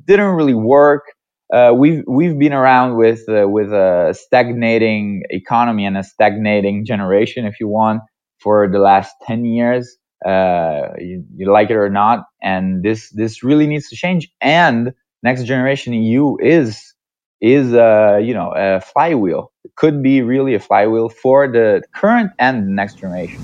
didn't 0.06 0.36
really 0.36 0.54
work. 0.54 1.04
Uh, 1.54 1.74
we've 1.78 2.04
we've 2.08 2.38
been 2.40 2.54
around 2.54 2.98
with 2.98 3.28
uh, 3.30 3.48
with 3.48 3.72
a 3.74 4.16
stagnating 4.18 5.24
economy 5.30 5.86
and 5.86 5.98
a 5.98 6.04
stagnating 6.04 6.86
generation, 6.86 7.46
if 7.46 7.56
you 7.60 7.68
want, 7.68 8.02
for 8.40 8.70
the 8.72 8.80
last 8.80 9.14
ten 9.26 9.46
years 9.46 9.98
uh, 10.26 10.90
you, 11.00 11.24
you, 11.36 11.52
like 11.52 11.70
it 11.70 11.76
or 11.76 11.90
not. 11.90 12.26
And 12.42 12.84
this 12.84 13.12
this 13.12 13.44
really 13.44 13.68
needs 13.68 13.90
to 13.90 13.96
change. 13.96 14.30
And 14.42 14.94
next 15.24 15.44
generation 15.46 15.94
EU 15.94 16.38
is 16.42 16.93
is 17.44 17.74
uh, 17.74 18.20
you 18.24 18.34
know 18.34 18.54
a 18.56 18.80
flywheel. 18.80 19.52
It 19.66 19.76
could 19.76 20.02
be 20.02 20.22
really 20.22 20.56
a 20.56 20.60
flywheel 20.60 21.10
for 21.10 21.48
the 21.48 21.84
current 21.94 22.32
and 22.40 22.76
next 22.76 23.00
generation. 23.00 23.40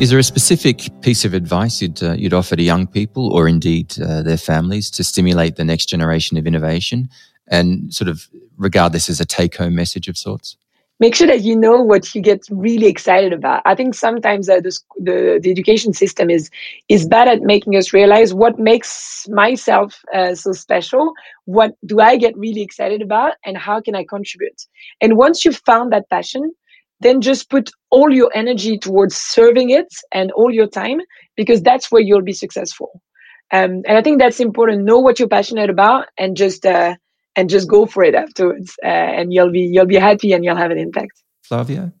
Is 0.00 0.10
there 0.10 0.18
a 0.18 0.22
specific 0.22 0.90
piece 1.00 1.24
of 1.24 1.34
advice 1.34 1.82
you'd, 1.82 2.00
uh, 2.00 2.12
you'd 2.12 2.32
offer 2.32 2.54
to 2.54 2.62
young 2.62 2.86
people 2.86 3.32
or 3.32 3.48
indeed 3.48 4.00
uh, 4.00 4.22
their 4.22 4.36
families 4.36 4.90
to 4.92 5.02
stimulate 5.02 5.56
the 5.56 5.64
next 5.64 5.86
generation 5.86 6.38
of 6.38 6.46
innovation 6.46 7.08
and 7.48 7.92
sort 7.92 8.08
of 8.08 8.28
regard 8.58 8.92
this 8.92 9.08
as 9.08 9.18
a 9.18 9.24
take 9.24 9.56
home 9.56 9.74
message 9.74 10.06
of 10.06 10.16
sorts? 10.16 10.56
Make 11.00 11.14
sure 11.14 11.26
that 11.26 11.42
you 11.42 11.56
know 11.56 11.80
what 11.80 12.14
you 12.14 12.20
get 12.20 12.40
really 12.50 12.86
excited 12.86 13.32
about. 13.32 13.62
I 13.64 13.74
think 13.74 13.94
sometimes 13.94 14.48
uh, 14.48 14.60
the, 14.60 14.78
the, 14.98 15.40
the 15.42 15.50
education 15.50 15.92
system 15.92 16.30
is 16.30 16.50
is 16.88 17.06
bad 17.06 17.28
at 17.28 17.42
making 17.42 17.76
us 17.76 17.92
realize 17.92 18.34
what 18.34 18.58
makes 18.58 19.26
myself 19.28 20.02
uh, 20.14 20.34
so 20.34 20.52
special. 20.52 21.12
What 21.44 21.74
do 21.86 22.00
I 22.00 22.16
get 22.16 22.36
really 22.36 22.62
excited 22.62 23.02
about, 23.02 23.34
and 23.44 23.56
how 23.56 23.80
can 23.80 23.94
I 23.94 24.04
contribute? 24.04 24.66
And 25.00 25.16
once 25.16 25.44
you've 25.44 25.62
found 25.64 25.92
that 25.92 26.08
passion, 26.10 26.52
then 27.00 27.20
just 27.20 27.48
put 27.50 27.70
all 27.90 28.12
your 28.12 28.30
energy 28.34 28.78
towards 28.78 29.16
serving 29.16 29.70
it 29.70 29.92
and 30.12 30.32
all 30.32 30.52
your 30.52 30.66
time 30.66 31.00
because 31.36 31.62
that's 31.62 31.90
where 31.92 32.02
you'll 32.02 32.22
be 32.22 32.32
successful. 32.32 33.00
Um, 33.50 33.82
and 33.86 33.96
I 33.96 34.02
think 34.02 34.18
that's 34.18 34.40
important. 34.40 34.84
Know 34.84 34.98
what 34.98 35.18
you're 35.18 35.28
passionate 35.28 35.70
about 35.70 36.06
and 36.18 36.36
just 36.36 36.66
uh, 36.66 36.96
and 37.38 37.48
just 37.48 37.68
go 37.68 37.86
for 37.86 38.02
it 38.02 38.14
afterwards 38.14 38.74
uh, 38.84 38.88
and 39.18 39.32
you'll 39.32 39.52
be 39.52 39.60
you'll 39.60 39.92
be 39.96 40.02
happy 40.10 40.32
and 40.32 40.44
you'll 40.44 40.62
have 40.64 40.70
an 40.70 40.78
impact. 40.78 41.22
Flavio 41.42 41.92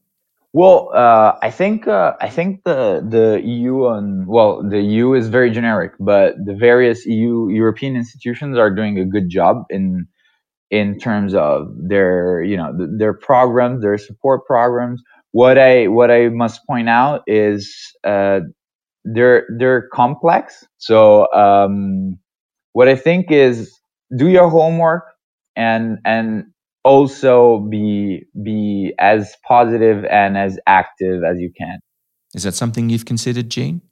well 0.54 0.90
uh, 0.94 1.30
i 1.42 1.50
think 1.50 1.86
uh, 1.86 2.14
i 2.22 2.28
think 2.28 2.64
the 2.64 3.06
the 3.16 3.26
eu 3.44 3.86
and 3.88 4.26
well 4.26 4.62
the 4.74 4.80
eu 4.80 5.12
is 5.12 5.28
very 5.28 5.50
generic 5.50 5.92
but 6.00 6.34
the 6.46 6.54
various 6.54 7.04
eu 7.04 7.48
european 7.50 7.94
institutions 7.94 8.56
are 8.56 8.70
doing 8.74 8.98
a 8.98 9.04
good 9.04 9.28
job 9.28 9.64
in 9.68 10.08
in 10.70 10.98
terms 10.98 11.34
of 11.34 11.68
their 11.78 12.42
you 12.42 12.56
know 12.56 12.72
their 12.98 13.14
programs 13.14 13.82
their 13.82 13.98
support 13.98 14.44
programs. 14.46 15.02
What 15.32 15.58
i 15.58 15.88
what 15.88 16.10
i 16.10 16.28
must 16.28 16.66
point 16.66 16.88
out 16.88 17.22
is 17.26 17.74
uh, 18.04 18.40
they're 19.04 19.46
they're 19.58 19.88
complex. 19.92 20.64
So 20.78 21.32
um, 21.32 22.18
what 22.72 22.88
i 22.88 22.96
think 22.96 23.30
is 23.30 23.78
do 24.16 24.28
your 24.28 24.48
homework 24.48 25.04
and 25.58 25.98
and 26.04 26.44
also 26.84 27.58
be 27.58 28.22
be 28.42 28.94
as 28.98 29.36
positive 29.46 30.04
and 30.04 30.38
as 30.38 30.58
active 30.66 31.22
as 31.24 31.38
you 31.40 31.50
can. 31.58 31.80
Is 32.34 32.44
that 32.44 32.54
something 32.54 32.88
you've 32.88 33.04
considered, 33.04 33.50
Jean? 33.50 33.82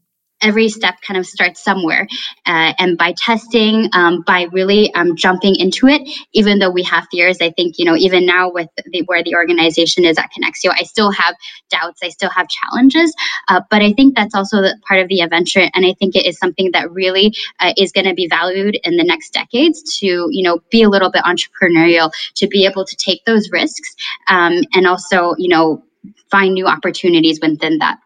Every 0.42 0.68
step 0.68 0.96
kind 1.06 1.18
of 1.18 1.26
starts 1.26 1.62
somewhere. 1.62 2.06
Uh, 2.44 2.72
and 2.78 2.98
by 2.98 3.14
testing, 3.16 3.88
um, 3.94 4.22
by 4.26 4.48
really 4.52 4.92
um, 4.94 5.16
jumping 5.16 5.56
into 5.56 5.86
it, 5.88 6.02
even 6.32 6.58
though 6.58 6.70
we 6.70 6.82
have 6.82 7.06
fears, 7.10 7.38
I 7.40 7.50
think, 7.50 7.78
you 7.78 7.84
know, 7.84 7.96
even 7.96 8.26
now 8.26 8.50
with 8.50 8.68
the, 8.92 9.02
where 9.06 9.22
the 9.24 9.34
organization 9.34 10.04
is 10.04 10.18
at 10.18 10.30
Konexio, 10.32 10.72
I 10.72 10.82
still 10.82 11.10
have 11.10 11.34
doubts, 11.70 12.00
I 12.02 12.10
still 12.10 12.30
have 12.30 12.48
challenges. 12.48 13.14
Uh, 13.48 13.60
but 13.70 13.82
I 13.82 13.92
think 13.92 14.14
that's 14.14 14.34
also 14.34 14.62
part 14.86 15.00
of 15.00 15.08
the 15.08 15.20
adventure. 15.20 15.68
And 15.74 15.86
I 15.86 15.94
think 15.98 16.14
it 16.14 16.26
is 16.26 16.38
something 16.38 16.70
that 16.72 16.90
really 16.90 17.32
uh, 17.60 17.72
is 17.76 17.92
going 17.92 18.06
to 18.06 18.14
be 18.14 18.28
valued 18.28 18.78
in 18.84 18.96
the 18.96 19.04
next 19.04 19.32
decades 19.32 19.98
to, 20.00 20.06
you 20.06 20.42
know, 20.42 20.60
be 20.70 20.82
a 20.82 20.88
little 20.88 21.10
bit 21.10 21.24
entrepreneurial, 21.24 22.12
to 22.36 22.46
be 22.46 22.66
able 22.66 22.84
to 22.84 22.96
take 22.96 23.24
those 23.24 23.50
risks 23.50 23.94
um, 24.28 24.60
and 24.74 24.86
also, 24.86 25.34
you 25.38 25.48
know, 25.48 25.82
find 26.30 26.54
new 26.54 26.66
opportunities 26.66 27.40
within 27.40 27.78
that. 27.78 27.98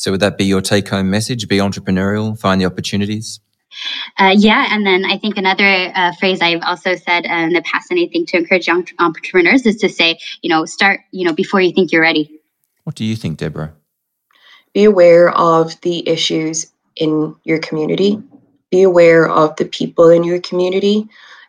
So 0.00 0.12
would 0.12 0.20
that 0.20 0.38
be 0.38 0.46
your 0.46 0.62
take 0.62 0.88
home 0.88 1.10
message? 1.10 1.46
Be 1.46 1.58
entrepreneurial, 1.58 2.38
find 2.38 2.58
the 2.58 2.64
opportunities? 2.64 3.38
Uh, 4.18 4.34
yeah, 4.34 4.68
and 4.70 4.86
then 4.86 5.04
I 5.04 5.18
think 5.18 5.36
another 5.36 5.92
uh, 5.94 6.12
phrase 6.14 6.40
I've 6.40 6.62
also 6.62 6.96
said 6.96 7.26
uh, 7.26 7.44
in 7.44 7.52
the 7.52 7.60
past, 7.60 7.90
and 7.90 8.00
I 8.00 8.06
think 8.10 8.30
to 8.30 8.38
encourage 8.38 8.66
young 8.66 8.86
entrepreneurs 8.98 9.66
is 9.66 9.76
to 9.76 9.90
say, 9.90 10.18
you 10.40 10.48
know, 10.48 10.64
start, 10.64 11.00
you 11.10 11.26
know, 11.26 11.34
before 11.34 11.60
you 11.60 11.72
think 11.72 11.92
you're 11.92 12.00
ready. 12.00 12.40
What 12.84 12.96
do 12.96 13.04
you 13.04 13.14
think, 13.14 13.36
Deborah? 13.36 13.74
Be 14.72 14.84
aware 14.84 15.28
of 15.36 15.78
the 15.82 16.08
issues 16.08 16.72
in 16.96 17.36
your 17.44 17.58
community. 17.58 18.22
Be 18.70 18.82
aware 18.82 19.28
of 19.28 19.54
the 19.56 19.66
people 19.66 20.08
in 20.08 20.24
your 20.24 20.40
community. 20.40 21.06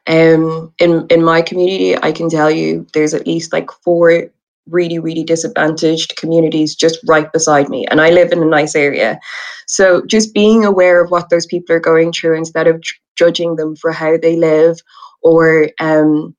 Um, 0.08 0.74
in 0.78 1.08
in 1.10 1.24
my 1.24 1.42
community, 1.42 1.96
I 1.96 2.12
can 2.12 2.30
tell 2.30 2.52
you 2.52 2.86
there's 2.94 3.14
at 3.14 3.26
least 3.26 3.54
like 3.54 3.72
four 3.72 4.30
really, 4.68 5.00
really 5.00 5.24
disadvantaged 5.24 6.16
communities 6.18 6.76
just 6.76 7.00
right 7.08 7.32
beside 7.32 7.70
me. 7.70 7.86
And 7.88 8.00
I 8.00 8.10
live 8.12 8.32
in 8.32 8.42
a 8.42 8.46
nice 8.46 8.76
area. 8.76 9.20
So 9.68 10.06
just 10.06 10.34
being 10.34 10.66
aware 10.66 11.04
of 11.04 11.12
what 11.12 11.30
those 11.30 11.46
people 11.46 11.76
are 11.76 11.80
going 11.80 12.12
through 12.12 12.38
instead 12.38 12.68
of 12.68 12.84
judging 13.16 13.56
them 13.56 13.76
for 13.76 13.92
how 13.92 14.18
they 14.18 14.36
live 14.36 14.78
or 15.22 15.70
um, 15.80 16.36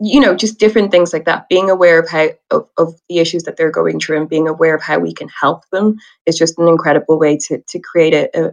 you 0.00 0.18
know 0.18 0.34
just 0.34 0.58
different 0.58 0.90
things 0.90 1.12
like 1.12 1.26
that 1.26 1.48
being 1.48 1.68
aware 1.68 2.00
of 2.00 2.08
how 2.08 2.28
of, 2.50 2.66
of 2.78 2.94
the 3.08 3.18
issues 3.18 3.42
that 3.44 3.56
they're 3.56 3.70
going 3.70 4.00
through 4.00 4.18
and 4.18 4.28
being 4.28 4.48
aware 4.48 4.74
of 4.74 4.82
how 4.82 4.98
we 4.98 5.12
can 5.12 5.28
help 5.40 5.62
them 5.70 5.96
is 6.26 6.38
just 6.38 6.58
an 6.58 6.68
incredible 6.68 7.18
way 7.18 7.36
to 7.36 7.62
to 7.68 7.78
create 7.78 8.14
a, 8.14 8.30
a, 8.34 8.52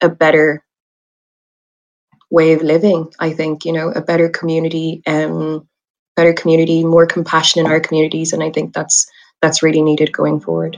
a 0.00 0.08
better 0.08 0.64
way 2.30 2.54
of 2.54 2.62
living 2.62 3.12
i 3.20 3.30
think 3.30 3.64
you 3.64 3.72
know 3.72 3.90
a 3.90 4.00
better 4.00 4.28
community 4.28 5.02
um 5.06 5.68
better 6.16 6.32
community 6.32 6.84
more 6.84 7.06
compassion 7.06 7.64
in 7.64 7.70
our 7.70 7.80
communities 7.80 8.32
and 8.32 8.42
i 8.42 8.50
think 8.50 8.74
that's 8.74 9.10
that's 9.42 9.62
really 9.62 9.82
needed 9.82 10.12
going 10.12 10.40
forward 10.40 10.76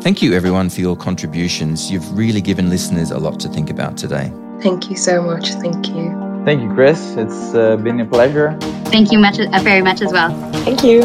Thank 0.00 0.20
you, 0.20 0.34
everyone, 0.34 0.68
for 0.68 0.82
your 0.82 0.96
contributions. 0.96 1.90
You've 1.90 2.14
really 2.14 2.42
given 2.42 2.68
listeners 2.68 3.10
a 3.10 3.18
lot 3.18 3.40
to 3.40 3.48
think 3.48 3.70
about 3.70 3.96
today. 3.96 4.30
Thank 4.60 4.90
you 4.90 4.96
so 4.96 5.22
much. 5.22 5.48
Thank 5.52 5.88
you. 5.88 6.10
Thank 6.44 6.62
you, 6.62 6.74
Chris. 6.74 7.16
It's 7.16 7.54
uh, 7.54 7.76
been 7.76 8.00
a 8.00 8.04
pleasure. 8.04 8.54
Thank 8.86 9.10
you 9.10 9.18
much, 9.18 9.38
uh, 9.38 9.60
very 9.62 9.80
much 9.80 10.02
as 10.02 10.12
well. 10.12 10.30
Thank 10.56 10.84
you. 10.84 11.02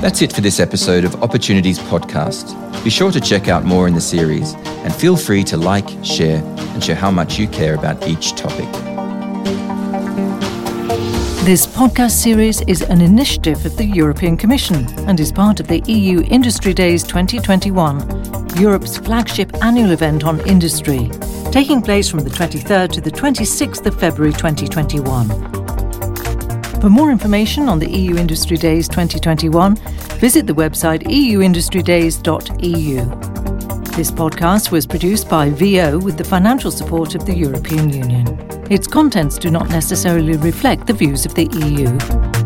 That's 0.00 0.22
it 0.22 0.32
for 0.32 0.40
this 0.40 0.58
episode 0.58 1.04
of 1.04 1.22
Opportunities 1.22 1.78
Podcast. 1.78 2.56
Be 2.82 2.88
sure 2.88 3.12
to 3.12 3.20
check 3.20 3.48
out 3.48 3.64
more 3.64 3.86
in 3.86 3.94
the 3.94 4.00
series 4.00 4.54
and 4.54 4.94
feel 4.94 5.18
free 5.18 5.44
to 5.44 5.58
like, 5.58 5.88
share, 6.02 6.42
and 6.42 6.82
show 6.82 6.94
how 6.94 7.10
much 7.10 7.38
you 7.38 7.46
care 7.46 7.74
about 7.74 8.08
each 8.08 8.34
topic. 8.36 8.89
This 11.44 11.66
podcast 11.66 12.22
series 12.22 12.60
is 12.68 12.82
an 12.82 13.00
initiative 13.00 13.64
of 13.64 13.74
the 13.78 13.86
European 13.86 14.36
Commission 14.36 14.86
and 15.08 15.18
is 15.18 15.32
part 15.32 15.58
of 15.58 15.66
the 15.68 15.80
EU 15.90 16.20
Industry 16.24 16.74
Days 16.74 17.02
2021, 17.02 18.58
Europe's 18.58 18.98
flagship 18.98 19.50
annual 19.64 19.92
event 19.92 20.22
on 20.22 20.46
industry, 20.46 21.10
taking 21.50 21.80
place 21.80 22.10
from 22.10 22.20
the 22.20 22.28
23rd 22.28 22.92
to 22.92 23.00
the 23.00 23.10
26th 23.10 23.86
of 23.86 23.98
February 23.98 24.34
2021. 24.34 25.30
For 26.82 26.90
more 26.90 27.10
information 27.10 27.70
on 27.70 27.78
the 27.78 27.90
EU 27.90 28.18
Industry 28.18 28.58
Days 28.58 28.86
2021, 28.86 29.76
visit 30.20 30.46
the 30.46 30.52
website 30.52 31.04
euindustrydays.eu. 31.04 32.96
This 33.96 34.10
podcast 34.10 34.70
was 34.70 34.86
produced 34.86 35.30
by 35.30 35.48
VO 35.48 35.98
with 35.98 36.18
the 36.18 36.24
financial 36.24 36.70
support 36.70 37.14
of 37.14 37.24
the 37.24 37.34
European 37.34 37.88
Union. 37.88 38.49
Its 38.70 38.86
contents 38.86 39.36
do 39.36 39.50
not 39.50 39.68
necessarily 39.70 40.36
reflect 40.36 40.86
the 40.86 40.92
views 40.92 41.26
of 41.26 41.34
the 41.34 41.48
EU. 41.66 42.39